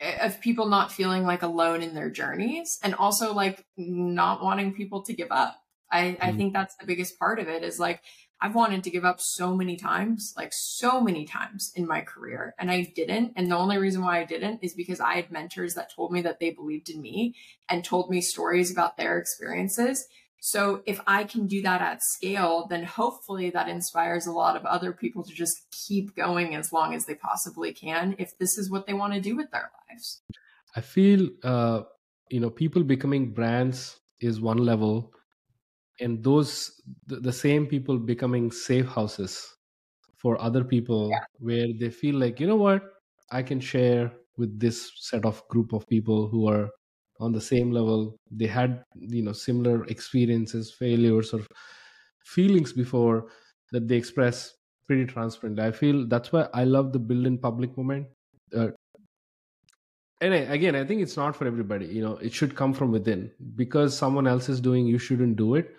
[0.00, 5.02] of people not feeling like alone in their journeys and also like not wanting people
[5.02, 5.56] to give up.
[5.90, 6.16] I, mm.
[6.20, 8.02] I think that's the biggest part of it is like
[8.40, 12.54] I've wanted to give up so many times, like so many times in my career,
[12.58, 13.32] and I didn't.
[13.34, 16.20] And the only reason why I didn't is because I had mentors that told me
[16.22, 17.34] that they believed in me
[17.68, 20.06] and told me stories about their experiences.
[20.40, 24.64] So if I can do that at scale, then hopefully that inspires a lot of
[24.64, 28.70] other people to just keep going as long as they possibly can if this is
[28.70, 30.22] what they want to do with their lives.
[30.74, 31.82] I feel uh
[32.30, 35.12] you know people becoming brands is one level
[36.00, 39.56] and those the, the same people becoming safe houses
[40.16, 41.24] for other people yeah.
[41.38, 42.82] where they feel like you know what
[43.30, 46.68] I can share with this set of group of people who are
[47.20, 48.18] on the same level.
[48.30, 51.40] They had you know similar experiences failures or
[52.24, 53.28] feelings before
[53.72, 54.54] that they express
[54.86, 55.64] pretty transparently.
[55.64, 58.06] I feel that's why i love the build in public moment.
[58.56, 58.68] Uh,
[60.20, 62.92] and I, again i think it's not for everybody you know it should come from
[62.92, 63.30] within.
[63.54, 65.74] Because someone else is doing you shouldn't do it.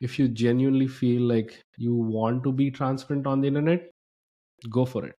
[0.00, 3.90] If you genuinely feel like you want to be transparent on the internet
[4.70, 5.16] go for it.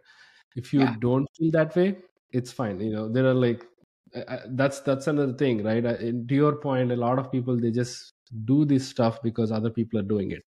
[0.57, 0.97] If you yeah.
[1.01, 1.99] don't feel that way
[2.31, 3.09] it's fine you know.
[3.09, 3.67] There are like
[4.49, 5.83] that's that's another thing right?
[5.83, 8.13] To your point a lot of people they just
[8.45, 10.43] do this stuff because other people are doing it.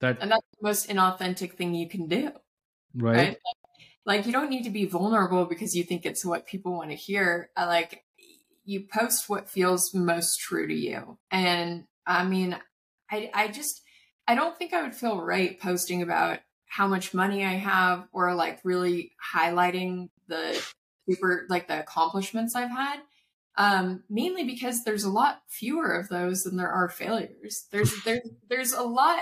[0.00, 2.30] That and that's the most inauthentic thing you can do
[2.94, 3.36] right, right?
[4.04, 6.96] Like, you don't need to be vulnerable because you think it's what people want to
[6.96, 8.04] hear like
[8.64, 11.18] you post what feels most true to you.
[11.30, 12.58] And i mean
[13.10, 13.82] i i just
[14.26, 18.34] i don't think i would feel right posting about how much money i have or
[18.34, 20.60] like really highlighting the
[21.08, 23.00] super like the accomplishments I've had.
[23.56, 27.66] Um, mainly because there's a lot fewer of those than there are failures.
[27.70, 29.20] There's there's there's a lot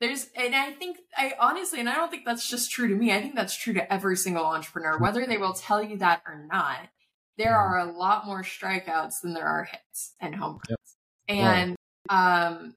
[0.00, 3.12] there's and I think I honestly and I don't think that's just true to me.
[3.12, 6.46] I think that's true to every single entrepreneur, whether they will tell you that or
[6.50, 6.88] not.
[7.36, 10.96] There are a lot more strikeouts than there are hits and home runs.
[11.28, 11.36] Yep.
[11.36, 11.76] And
[12.10, 12.74] um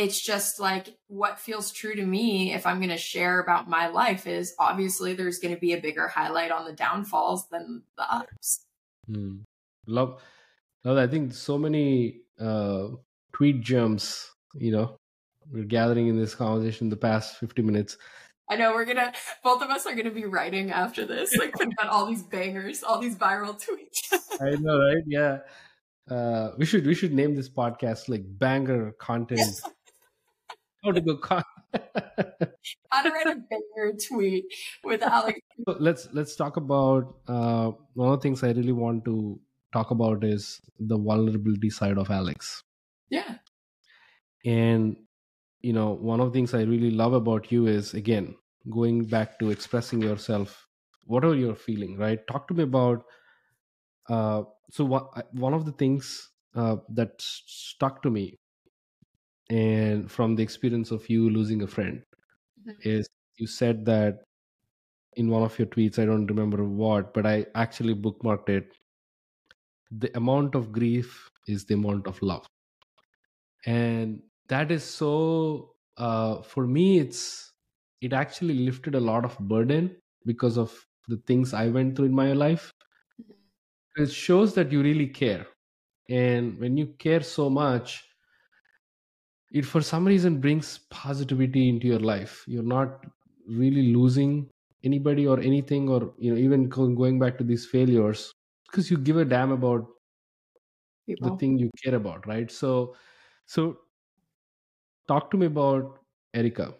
[0.00, 3.88] it's just like what feels true to me if I'm going to share about my
[3.88, 8.14] life is obviously there's going to be a bigger highlight on the downfalls than the
[8.14, 8.64] ups.
[9.10, 9.42] Mm.
[9.86, 10.22] Love,
[10.84, 10.96] love.
[10.96, 12.88] I think so many uh,
[13.34, 14.30] tweet gems.
[14.54, 14.96] You know,
[15.52, 17.98] we're gathering in this conversation the past 50 minutes.
[18.48, 19.12] I know we're gonna
[19.44, 22.82] both of us are gonna be writing after this, like putting out all these bangers,
[22.82, 24.18] all these viral tweets.
[24.40, 25.04] I know, right?
[25.06, 25.38] Yeah.
[26.10, 29.60] Uh, we should we should name this podcast like banger content
[30.84, 31.44] how to go con-
[32.90, 34.44] how to write a banger tweet
[34.84, 35.40] with Alex.
[35.68, 39.38] So let's let's talk about uh, one of the things I really want to
[39.72, 42.62] talk about is the vulnerability side of Alex.
[43.08, 43.36] Yeah.
[44.44, 44.96] And
[45.60, 48.34] you know, one of the things I really love about you is again,
[48.70, 50.66] going back to expressing yourself
[51.04, 53.04] whatever you're feeling right talk to me about
[54.08, 58.38] uh, so what, one of the things uh, that stuck to me
[59.50, 62.02] and from the experience of you losing a friend
[62.66, 62.72] mm-hmm.
[62.82, 64.20] is you said that
[65.16, 68.76] in one of your tweets i don't remember what but i actually bookmarked it
[69.90, 72.46] the amount of grief is the amount of love
[73.66, 77.52] and that is so uh, for me it's
[78.00, 82.14] it actually lifted a lot of burden because of the things i went through in
[82.14, 82.70] my life
[83.20, 84.02] mm-hmm.
[84.02, 85.46] it shows that you really care
[86.08, 88.04] and when you care so much
[89.50, 92.44] it for some reason brings positivity into your life.
[92.46, 93.04] You're not
[93.48, 94.48] really losing
[94.84, 98.32] anybody or anything or you know even going back to these failures
[98.66, 99.86] because you give a damn about
[101.06, 101.30] People.
[101.30, 102.50] the thing you care about right?
[102.50, 102.94] So
[103.46, 103.78] so
[105.08, 105.98] talk to me about
[106.32, 106.74] erica.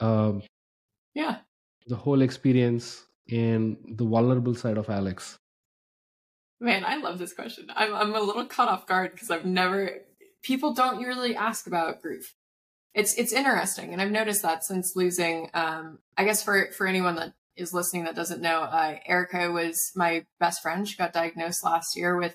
[0.00, 0.42] Um,
[1.14, 1.38] yeah.
[1.86, 5.36] the whole experience and the vulnerable side of alex.
[6.60, 7.66] Man i love this question.
[7.74, 10.02] I'm, I'm a little caught off guard because i've never
[10.42, 12.34] people don't really ask about grief.
[12.92, 17.14] It's it's interesting and i've noticed that since losing um i guess for for anyone
[17.14, 20.88] that is listening that doesn't know uh, erica was my best friend.
[20.88, 22.34] She got diagnosed last year with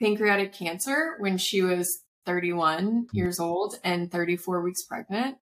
[0.00, 5.36] pancreatic cancer when she was 31 years old and 34 weeks pregnant.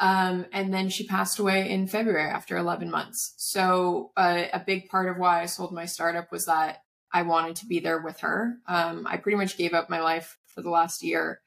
[0.00, 3.34] Um, and then she passed away in february after 11 months.
[3.38, 6.82] So uh, a big part of why i sold my startup was that
[7.12, 8.58] i wanted to be there with her.
[8.66, 11.40] Um, i pretty much gave up my life for the last year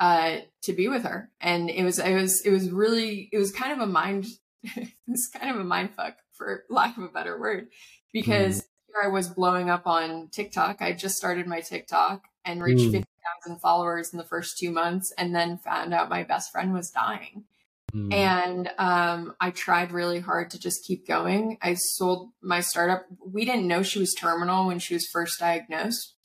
[0.00, 1.30] uh, to be with her.
[1.40, 4.26] And it was, it was, it was really, it was kind of a mind,
[4.64, 7.68] it was kind of a mind fuck for lack of a better word,
[8.12, 8.64] because mm.
[8.88, 10.82] here I was blowing up on TikTok.
[10.82, 12.92] I just started my TikTok and reached mm.
[12.92, 16.90] 50,000 followers in the first two months and then found out my best friend was
[16.90, 17.44] dying.
[17.94, 18.12] Mm.
[18.12, 21.56] And um, I tried really hard to just keep going.
[21.62, 23.06] I sold my startup.
[23.24, 26.16] We didn't know she was terminal when she was first diagnosed.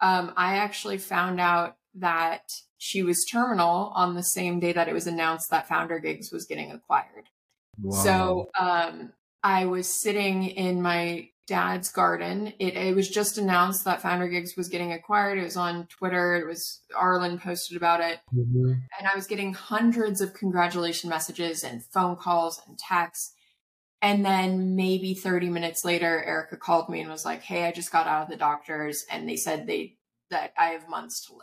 [0.00, 4.94] Um, I actually found out that she was terminal on the same day that it
[4.94, 7.28] was announced that Founder Gigs was getting acquired.
[7.78, 8.02] Wow.
[8.02, 12.52] So um, I was sitting in my dad's garden.
[12.58, 15.36] It, it was just announced that Founder Gigs was getting acquired.
[15.36, 16.36] It was on Twitter.
[16.36, 18.20] It was Arlen posted about it.
[18.34, 18.70] Mm-hmm.
[18.70, 23.34] And I was getting hundreds of congratulation messages and phone calls and texts.
[24.02, 27.92] And then maybe 30 minutes later, Erica called me and was like, Hey, I just
[27.92, 29.96] got out of the doctors and they said they
[30.30, 31.40] that I have months to live.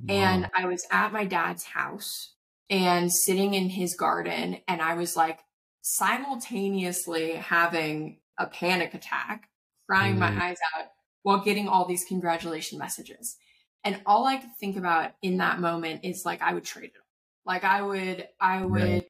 [0.00, 0.14] Wow.
[0.14, 2.34] And I was at my dad's house
[2.70, 5.40] and sitting in his garden, and I was like
[5.82, 9.48] simultaneously having a panic attack,
[9.88, 10.20] crying mm.
[10.20, 10.86] my eyes out
[11.22, 13.36] while getting all these congratulation messages.
[13.84, 17.02] And all I could think about in that moment is like, I would trade it.
[17.44, 19.08] Like, I would, I would, right.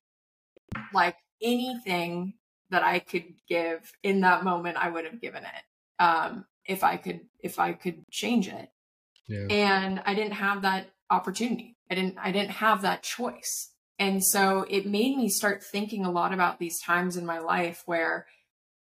[0.93, 2.35] like anything
[2.75, 6.03] that I could give in that moment, I would have given it.
[6.03, 8.69] Um, if I could, if I could change it.
[9.29, 9.47] Yeah.
[9.49, 11.77] And I didn't have that opportunity.
[11.91, 13.71] I didn't I didn't have that choice.
[13.99, 17.85] And so it made me start thinking a lot about these times in my life
[17.87, 18.27] where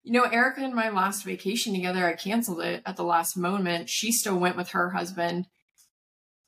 [0.04, 3.90] you know, Erica and my last vacation together, I canceled it at the last moment.
[3.90, 5.48] She still went with her husband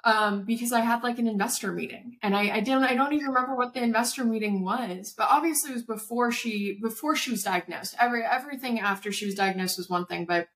[0.03, 2.83] um, because I had like an investor meeting, and I, I didn't.
[2.83, 6.79] I don't even remember what the investor meeting was, but obviously it was before she
[6.81, 7.95] before she was diagnosed.
[7.99, 10.47] Every everything after she was diagnosed was one thing, but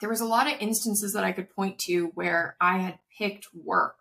[0.00, 3.48] there was a lot of instances that I could point to where I had picked
[3.54, 3.96] work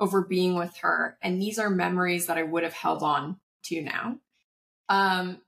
[0.00, 1.18] over being with her.
[1.22, 4.18] And these are memories that I would have held on to now.
[4.88, 5.38] Um,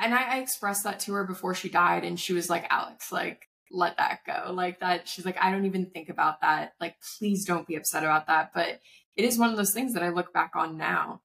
[0.00, 2.04] and I, I expressed that to her before she died.
[2.04, 4.52] And she was like, Alex, like, let that go.
[4.52, 5.08] Like that.
[5.08, 6.74] She's like, I don't even think about that.
[6.80, 8.52] Like, please don't be upset about that.
[8.54, 8.80] But
[9.16, 11.20] it is one of those things that I look back on now.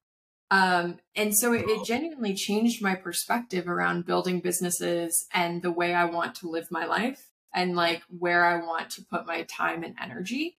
[0.50, 5.94] Um, and so it, it genuinely changed my perspective around building businesses and the way
[5.94, 9.84] I want to live my life and like where I want to put my time
[9.84, 10.58] and energy.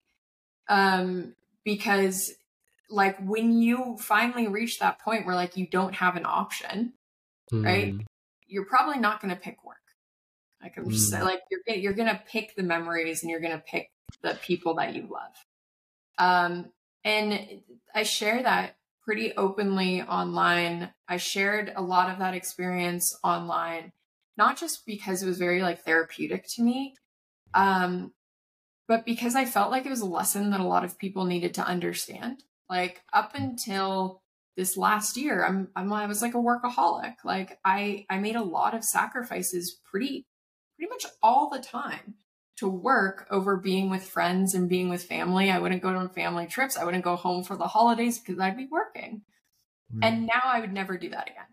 [0.70, 2.32] Um, because
[2.90, 6.94] like when you finally reach that point where like you don't have an option,
[7.52, 7.66] mm.
[7.66, 7.96] right?
[8.48, 9.78] You're probably not going to pick work.
[10.62, 11.24] Like I'm just mm.
[11.24, 13.92] like you're you're to pick the memories and you're to pick
[14.22, 15.34] the people that you love.
[16.18, 16.72] Um,
[17.04, 17.62] and
[17.96, 20.92] I share that pretty openly online.
[21.08, 23.92] I shared a lot of that experience online
[24.38, 26.96] not just because it was very like therapeutic to me,
[27.54, 28.12] um,
[28.88, 31.54] but because I felt like it was a lesson that a lot of people needed
[31.56, 32.44] to understand.
[32.70, 34.22] Like up until
[34.58, 37.16] this last year, I'm, I'm I was like a workaholic.
[37.24, 40.26] Like I I made a lot of sacrifices pretty
[40.82, 42.16] pretty much all the time
[42.58, 45.52] to work over being with friends and being with family.
[45.52, 46.76] I wouldn't go on family trips.
[46.76, 49.22] I wouldn't go home for the holidays because I'd be working.
[49.94, 50.00] Mm.
[50.02, 51.46] And now I would never do that again.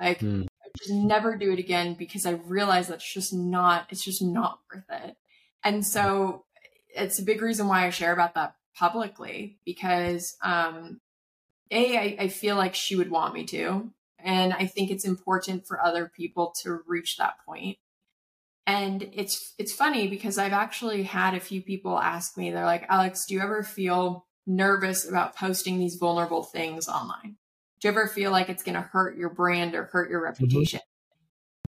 [0.00, 0.46] Like Mm.
[0.78, 4.84] just never do it again because I realized that's just not it's just not worth
[4.88, 5.16] it.
[5.62, 6.46] And so
[6.94, 10.98] it's a big reason why I share about that publicly because um
[11.70, 15.66] a I, I feel like she would want me to and I think it's important
[15.66, 17.76] for other people to reach that point.
[18.66, 22.86] And it's it's funny because I've actually had a few people ask me they're like
[22.88, 27.36] Alex, do you ever feel nervous about posting these vulnerable things online?
[27.80, 30.44] Do you ever feel like it's going to hurt your brand or hurt your mm-hmm.
[30.44, 30.80] reputation?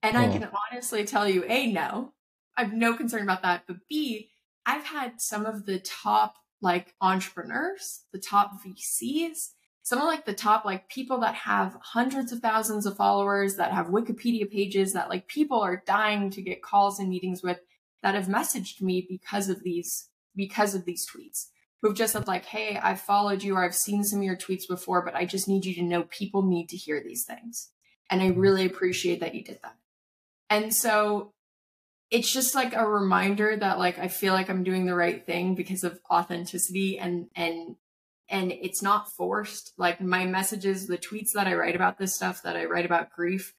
[0.03, 0.32] And I Oh.
[0.32, 2.14] can honestly tell you, A, no,
[2.57, 3.64] I have no concern about that.
[3.68, 4.30] But B,
[4.66, 9.51] I've had some of the top like entrepreneurs, the top VCs,
[9.82, 13.72] some of like the top like people that have hundreds of thousands of followers, that
[13.72, 17.60] have Wikipedia pages, that like people are dying to get calls and meetings with
[18.02, 21.48] that have messaged me because of these because of these tweets.
[21.82, 24.68] Who've just said like hey i've followed you or i've seen some of your tweets
[24.68, 27.70] before but i just need you to know people need to hear these things.
[28.10, 28.40] And i mm-hmm.
[28.40, 29.76] really appreciate that you did that.
[30.50, 31.32] And so
[32.10, 35.54] it's just like a reminder that like i feel like i'm doing the right thing
[35.54, 37.76] because of authenticity and and
[38.30, 42.42] and it's not forced like my messages the tweets that i write about this stuff
[42.42, 43.54] that i write about grief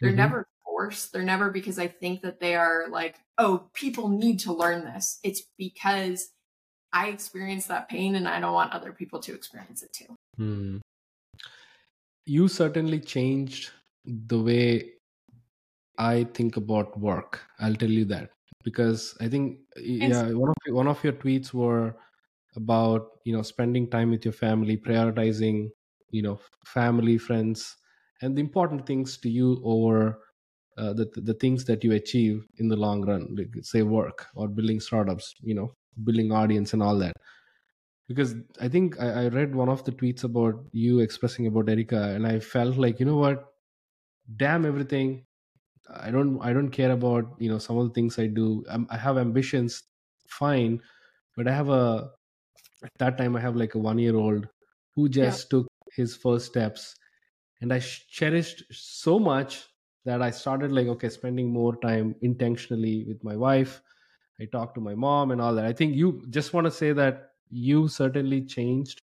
[0.00, 0.16] they're Mhm.
[0.16, 4.52] never forced they're never because i think that they are like oh people need to
[4.52, 6.28] learn this it's because
[6.92, 10.78] i experienced that pain and i don't want other people to experience it too Hmm.
[12.26, 13.70] You certainly changed
[14.04, 14.92] the way
[15.98, 17.40] I think about work.
[17.58, 18.30] I'll tell you that
[18.62, 21.96] because I think yeah, one of one of your tweets were
[22.58, 25.70] about you know spending time with your family, prioritizing
[26.10, 27.76] you know family, friends,
[28.22, 30.20] and the important things to you over
[30.78, 34.48] uh, the the things that you achieve in the long run, like say work or
[34.48, 35.72] building startups, you know,
[36.04, 37.16] building audience and all that
[38.08, 42.02] because I think I, I read one of the tweets about you expressing about Erica,
[42.14, 43.44] and I felt like you know what,
[44.36, 45.26] damn everything.
[45.90, 48.64] I don't I don't care about you know some of the things I do.
[48.70, 49.84] i I have ambitions,
[50.28, 50.82] fine,
[51.36, 52.10] but I have a
[52.82, 54.48] at that time I have like a one year old
[54.94, 56.94] who just took his first steps,
[57.60, 59.68] and I sh- cherished so much
[60.04, 63.82] that I started like okay spending more time intentionally with my wife.
[64.40, 65.64] I talked to my mom and all that.
[65.64, 69.00] I think you just want to say that you certainly changed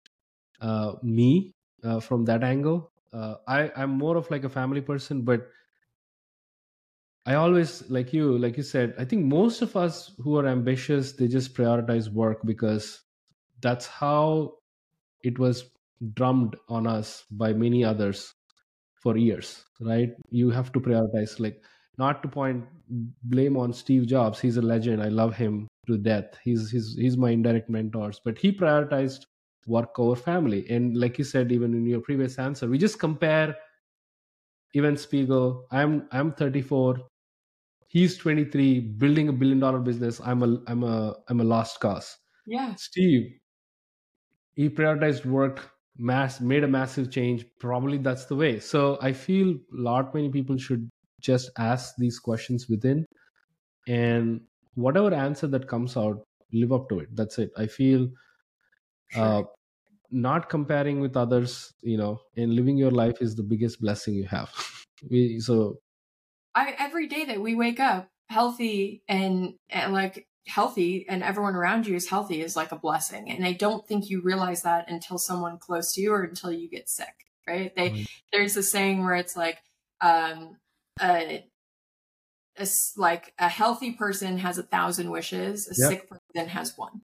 [0.61, 1.55] uh, me
[1.85, 2.93] uh, from that angle.
[3.13, 5.49] Uh, I I'm more of like a family person, but
[7.27, 8.95] I always like you, like you said.
[8.99, 13.01] I think most of us who are ambitious, they just prioritize work because
[13.61, 14.55] that's how
[15.23, 15.71] it was
[16.15, 18.35] drummed on us by many others
[19.03, 20.11] for years, right?
[20.31, 21.63] You have to prioritize, like
[21.99, 22.65] not to point
[23.25, 24.41] blame on Steve Jobs.
[24.41, 25.03] He's a legend.
[25.03, 26.39] I love him to death.
[26.43, 29.27] He's he's he's my indirect mentors, but he prioritized
[29.67, 30.69] work over family.
[30.71, 33.57] And like you said, even in your previous answer, we just compare.
[34.75, 36.99] Evan Spiegel, I'm I'm 34.
[37.89, 40.21] He's 23, building a billion dollar business.
[40.25, 42.17] I'm a I'm a I'm a lost cause.
[42.47, 43.40] yeah Steve,
[44.61, 47.47] he prioritized work, mass made a massive change.
[47.59, 48.61] Probably that's the way.
[48.61, 53.07] So I feel a lot many people should just ask these questions within,
[53.89, 54.43] and
[54.75, 57.09] whatever answer that comes out, live up to it.
[57.17, 57.51] That's it.
[57.57, 58.09] I feel
[59.17, 59.43] uh,
[60.11, 64.27] not comparing with others, you know, and living your life is the biggest blessing you
[64.27, 64.51] have.
[65.11, 65.79] we so
[66.55, 71.87] I every day that we wake up healthy and, and like healthy and everyone around
[71.87, 73.31] you is healthy is like a blessing.
[73.31, 76.69] And I don't think you realize that until someone close to you or until you
[76.69, 77.15] get sick,
[77.47, 77.75] right?
[77.77, 78.07] They Right.
[78.33, 79.59] there's a saying where it's like
[80.01, 80.57] um
[81.01, 81.45] a,
[82.59, 82.67] a
[82.97, 85.91] like a healthy person has a thousand wishes, a Yep.
[85.91, 87.03] sick person has one.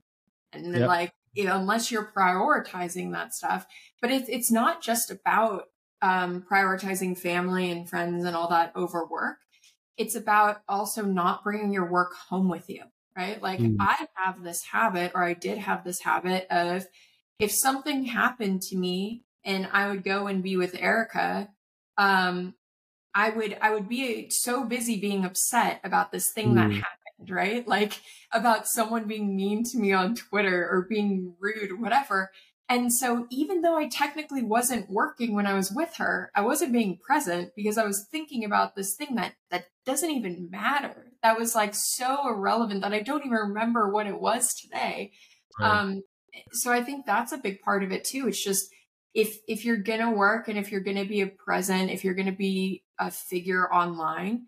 [0.53, 0.89] And then Yep.
[0.89, 3.67] like you know, unless you're prioritizing that stuff,
[4.01, 5.65] but it's it's not just about
[6.03, 9.39] um, prioritizing family and friends and all that over work.
[9.97, 12.85] It's about also not bringing your work home with you,
[13.17, 13.41] right?
[13.43, 13.77] Like Mm.
[13.81, 16.87] I have this habit, or I did have this habit of
[17.39, 21.49] if something happened to me and I would go and be with Erica,
[21.99, 22.55] um,
[23.15, 26.75] I would I would be so busy being upset about this thing that Mm.
[26.75, 27.67] happened, right?
[27.67, 28.01] Like
[28.33, 32.31] about someone being mean to me on Twitter or being rude or whatever.
[32.69, 36.73] And so even though I technically wasn't working when I was with her, I wasn't
[36.73, 41.13] being present because I was thinking about this thing that that doesn't even matter.
[41.27, 45.11] That was like so irrelevant that I don't even remember what it was today.
[45.59, 45.69] Right.
[45.69, 46.03] Um
[46.53, 48.29] so I think that's a big part of it too.
[48.29, 48.73] It's just
[49.13, 52.31] if if you're gonna work and if you're gonna be a present, if you're gonna
[52.31, 54.47] be a figure online,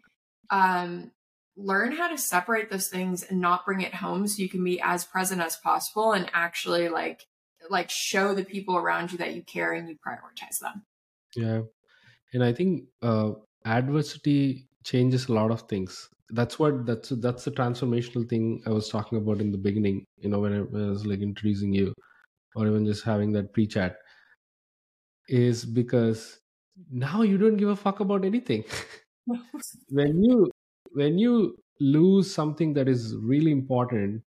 [0.51, 1.11] um,
[1.57, 4.81] learn how to separate those things and not bring it home so you can be
[4.81, 7.25] as present as possible and actually like
[7.71, 10.85] like show the people around you that you care and you prioritize them.
[11.35, 11.63] Yeah,
[12.33, 13.33] and I think uh,
[13.65, 18.89] adversity changes a lot of things that's what that's that's the transformational thing i was
[18.89, 21.93] talking about in the beginning you know when i was like introducing you
[22.55, 23.97] or even just having that pre-chat
[25.29, 26.41] is because
[26.91, 28.65] now you don't give a fuck about anything.
[29.91, 30.51] When you
[30.93, 34.23] when you lose something that is really important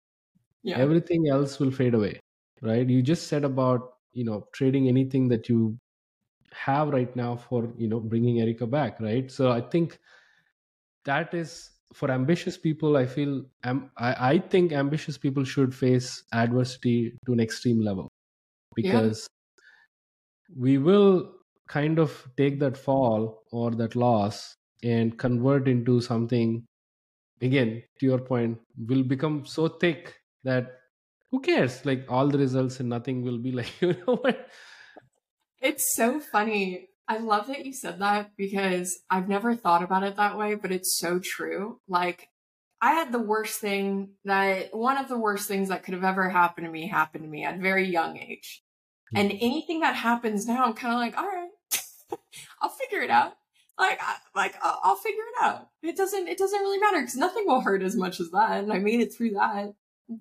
[0.64, 0.78] yeah.
[0.78, 2.20] everything else will fade away
[2.62, 2.86] right?
[2.90, 5.78] You just said about you know trading anything that you
[6.52, 9.32] have right now for you know bringing erica back right?
[9.32, 9.98] So i think
[11.06, 16.24] that is for ambitious people i feel um, I, I think ambitious people should face
[16.32, 18.10] adversity to an extreme level.
[18.76, 19.28] Because
[20.48, 20.56] yeah.
[20.58, 21.32] we will
[21.68, 26.64] kind of take that fall or that loss and convert into something
[27.42, 30.80] again to your point will become so thick that
[31.32, 31.86] who cares?
[31.86, 34.48] Like all the results and nothing will be like you know what?
[35.62, 40.16] It's so funny i love that you said that because i've never thought about it
[40.16, 42.30] that way but it's so true like
[42.82, 46.30] i had the worst thing that one of the worst things that could have ever
[46.30, 48.64] happened to me happened to me at a very young age
[49.14, 49.18] mm-hmm.
[49.18, 51.50] and anything that happens now i'm kind of like all right
[52.62, 53.34] i'll figure it out
[53.78, 57.16] like I, like I'll, I'll figure it out it doesn't it doesn't really matter because
[57.16, 59.74] nothing will hurt as much as that and i made it through that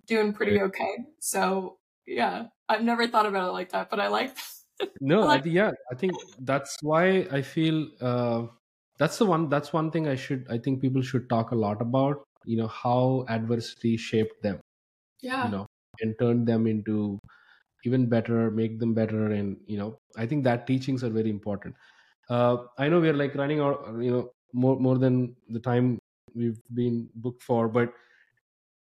[0.06, 0.96] doing pretty okay.
[1.20, 4.34] So yeah, I've never thought about it like that, but I like.
[5.00, 8.46] No, I yeah, I think that's why I feel uh,
[8.98, 9.48] that's the one.
[9.48, 10.46] That's one thing I should.
[10.50, 12.24] I think people should talk a lot about.
[12.44, 14.60] You know how adversity shaped them.
[15.20, 15.46] Yeah.
[15.46, 15.66] You know,
[16.00, 17.18] and turned them into
[17.84, 21.74] even better, make them better, and you know, I think that teachings are very important.
[22.28, 25.98] Uh, I know we're like running out, you know, more more than the time
[26.34, 27.92] we've been booked for, but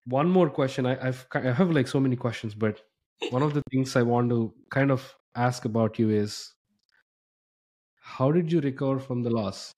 [0.06, 0.86] one more question.
[0.86, 2.82] I, I've I have like so many questions, but
[3.30, 6.54] one of the things I want to kind of ask about you is
[8.02, 9.74] how did you recover from the loss?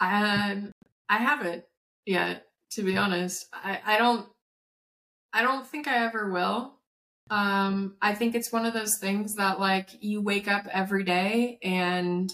[0.00, 0.72] Um,
[1.08, 1.64] I haven't
[2.06, 3.46] yet, to be honest.
[3.52, 4.26] I, I don't
[5.32, 6.74] I don't think I ever will.
[7.30, 11.58] Um, I think it's one of those things that like you wake up every day
[11.62, 12.32] and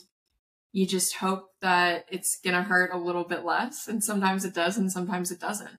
[0.73, 3.89] you just hope that it's gonna hurt a little bit less.
[3.89, 5.79] And sometimes it does and sometimes it doesn't.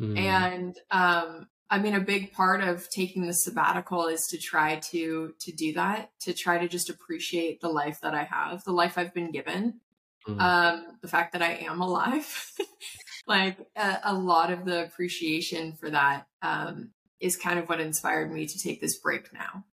[0.00, 0.18] Mm.
[0.18, 5.34] And um, I mean, a big part of taking the sabbatical is to try to
[5.38, 8.98] to do that, to try to just appreciate the life that I have, the life
[8.98, 9.80] I've been given,
[10.26, 10.40] mm.
[10.40, 12.52] um, the fact that I am alive.
[13.26, 16.90] like a, a, lot of the appreciation for that um,
[17.20, 19.64] is kind of what inspired me to take this break now.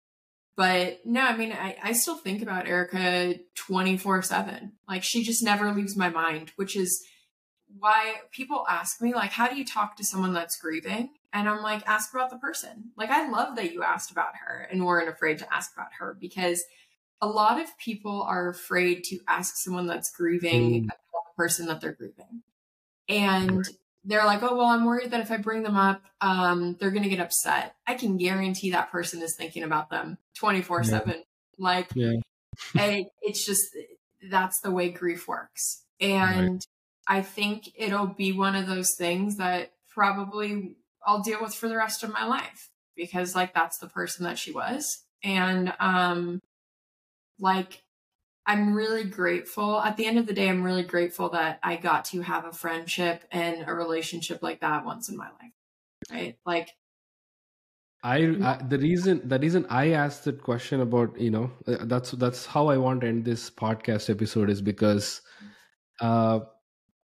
[0.55, 4.73] But no, I mean, I, I still think about Erica 24 7.
[4.87, 7.03] Like, she just never leaves my mind, which is
[7.79, 11.61] why people ask me like how do you talk to someone that's grieving and i'm
[11.61, 12.91] like ask about the person.
[12.97, 16.17] Like i love that you asked about her and weren't afraid to ask about her
[16.19, 16.63] because
[17.21, 20.85] a lot of people are afraid to ask someone that's grieving mm.
[20.85, 22.43] about the person that they're grieving.
[23.09, 23.67] And
[24.03, 27.03] they're like oh well i'm worried that if i bring them up um, they're going
[27.03, 27.75] to get upset.
[27.85, 30.89] I can guarantee that person is thinking about them 24 yeah.
[30.89, 31.23] 7
[31.57, 32.13] like yeah.
[33.21, 33.63] it's just
[34.29, 35.83] that's the way grief works.
[35.99, 36.65] And right
[37.07, 40.75] I think it'll be one of those things that probably
[41.07, 44.37] I'll deal with for the rest of my life because like that's the person that
[44.37, 45.05] she was.
[45.23, 46.41] And um
[47.39, 47.81] like
[48.45, 49.81] I'm really grateful.
[49.81, 52.53] At the end of the day, I'm really grateful that I got to have a
[52.53, 55.51] friendship and a relationship like that once in my life.
[56.11, 56.37] Right?
[56.45, 56.69] Like
[58.03, 62.11] I, I, the reason the reason I asked that question about you know uh, that's
[62.11, 65.21] that's how I want to end this podcast episode is because
[65.99, 66.41] uh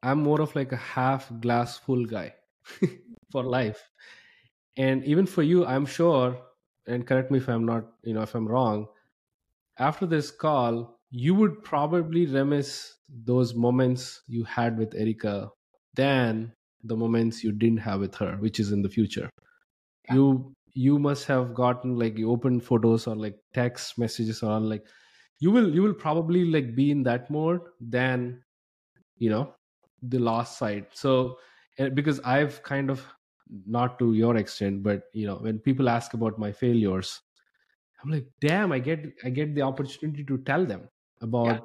[0.01, 2.33] I'm more of like a half glass full guy
[3.31, 3.91] for life.
[4.77, 6.41] And even for you, I'm sure,
[6.87, 8.87] and correct me if I'm not, you know, if I'm wrong,
[9.77, 15.49] after this call, you would probably remiss those moments you had with Erica
[15.95, 16.53] than
[16.83, 19.29] the moments you didn't have with her, which is in the future.
[20.05, 20.15] Yeah.
[20.15, 24.85] You you must have gotten like you open photos or like text messages or like
[25.39, 28.43] you will you will probably like be in that mode than
[29.17, 29.55] you know
[30.01, 31.37] the lost side so
[31.77, 33.05] eh, because i've kind of
[33.65, 37.21] not to your extent but you know when people ask about my failures
[38.03, 40.87] i'm like damn i get i get the opportunity to tell them
[41.21, 41.59] about yeah.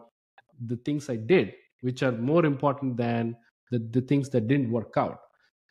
[0.66, 1.52] the things i did
[1.84, 3.36] which are more important than
[3.70, 5.18] the, the things that didn't work out.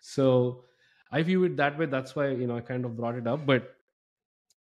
[0.01, 0.65] So
[1.11, 1.87] i view it that way.
[1.87, 3.75] That's why you know i kind of brought it up but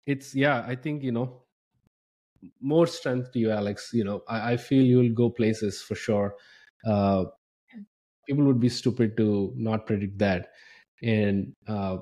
[0.06, 1.44] it's yeah i think you know
[2.60, 3.92] more strength to you alex.
[3.94, 6.36] You know i, I feel you'll go places for sure.
[6.86, 7.26] Uh,
[8.28, 10.52] people would be stupid to not predict that.
[11.04, 11.98] And uh,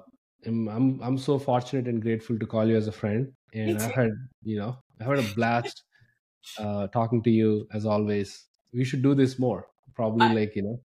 [0.45, 3.31] I'm, I'm I'm so fortunate and grateful to call you as a friend.
[3.53, 4.11] And I've had
[4.43, 5.83] you know I had a blast
[6.59, 8.45] uh, talking to you as always.
[8.73, 9.67] we should do this more.
[9.95, 10.79] Probably I- like you know.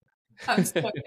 [0.64, 0.90] So-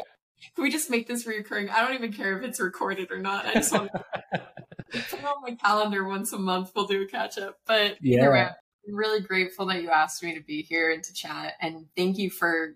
[0.56, 1.72] Can we just make this reoccurring?
[1.72, 3.48] I don't even care if it's recorded or not.
[3.48, 3.90] I just want
[4.34, 4.44] to
[4.92, 6.72] put it on my calendar once a month.
[6.76, 7.58] We'll do a catch up.
[7.66, 8.52] But either way, Yeah.
[8.88, 11.54] I'm really grateful that you asked me to be here and to chat.
[11.60, 12.76] And thank you for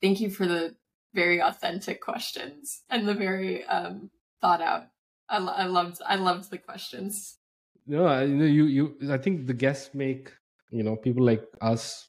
[0.00, 0.74] thank you for the
[1.14, 4.10] very authentic questions and the very um,
[4.40, 4.84] thought out.
[5.28, 7.38] I, lo- I loved I loved the questions.
[7.86, 10.30] no I- you know you you i think the guests make
[10.70, 12.08] you know people like us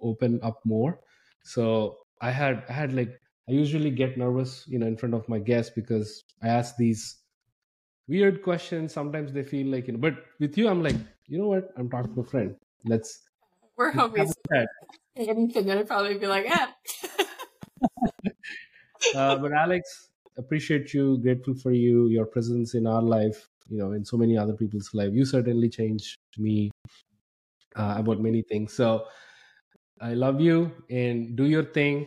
[0.00, 0.92] open up more
[1.44, 1.64] so
[2.22, 3.12] i had i had like
[3.48, 7.02] i usually get nervous you know in front of my guests because i ask these
[8.08, 10.96] weird questions sometimes they feel like you know but with you i'm like
[11.26, 12.56] you know what i'm talking to a friend
[12.94, 13.20] let's
[13.76, 14.32] We're homies.
[15.16, 16.68] Anything I'd probably be like, yeah.
[19.14, 23.92] uh, but alex appreciate you grateful for you your presence in our life you know
[23.92, 25.10] in so many other people's life.
[25.12, 26.70] You certainly changed me
[27.76, 28.74] uh, about many things.
[28.74, 29.06] So
[30.02, 32.06] i love you and do your thing.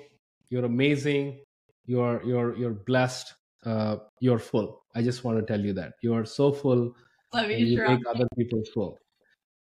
[0.49, 1.39] You're amazing.
[1.85, 3.33] You're you're you're blessed
[3.65, 4.83] uh, you're full.
[4.93, 5.93] I just want to tell you that.
[6.01, 6.93] You're so full
[7.33, 8.97] Love you, you make other people full.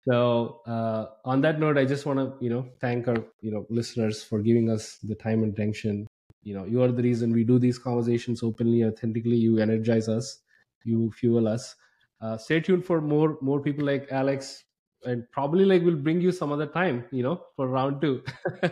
[0.09, 3.65] So uh, on that note i just want to you know thank our you know
[3.69, 6.07] listeners for giving us the time and attention
[6.43, 9.35] you know you are the reason we do these conversations openly authentically.
[9.35, 10.39] You energize us.
[10.83, 11.75] You fuel us.
[12.19, 14.63] Uh, stay tuned for more more people like alex.
[15.03, 18.23] And probably like we'll bring you some other time you know for round two.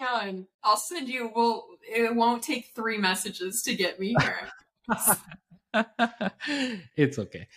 [0.00, 1.30] Yeah, and I'll send you.
[1.34, 4.48] Well, it won't take three messages to get me here.
[6.96, 7.48] it's okay.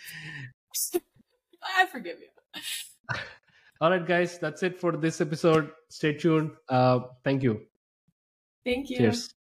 [1.62, 3.16] I forgive you.
[3.80, 4.38] all right guys.
[4.38, 5.70] That's it for this episode.
[5.88, 6.50] Stay tuned.
[6.68, 7.66] Uh, thank you
[8.64, 8.98] Thank you.
[8.98, 9.34] cheers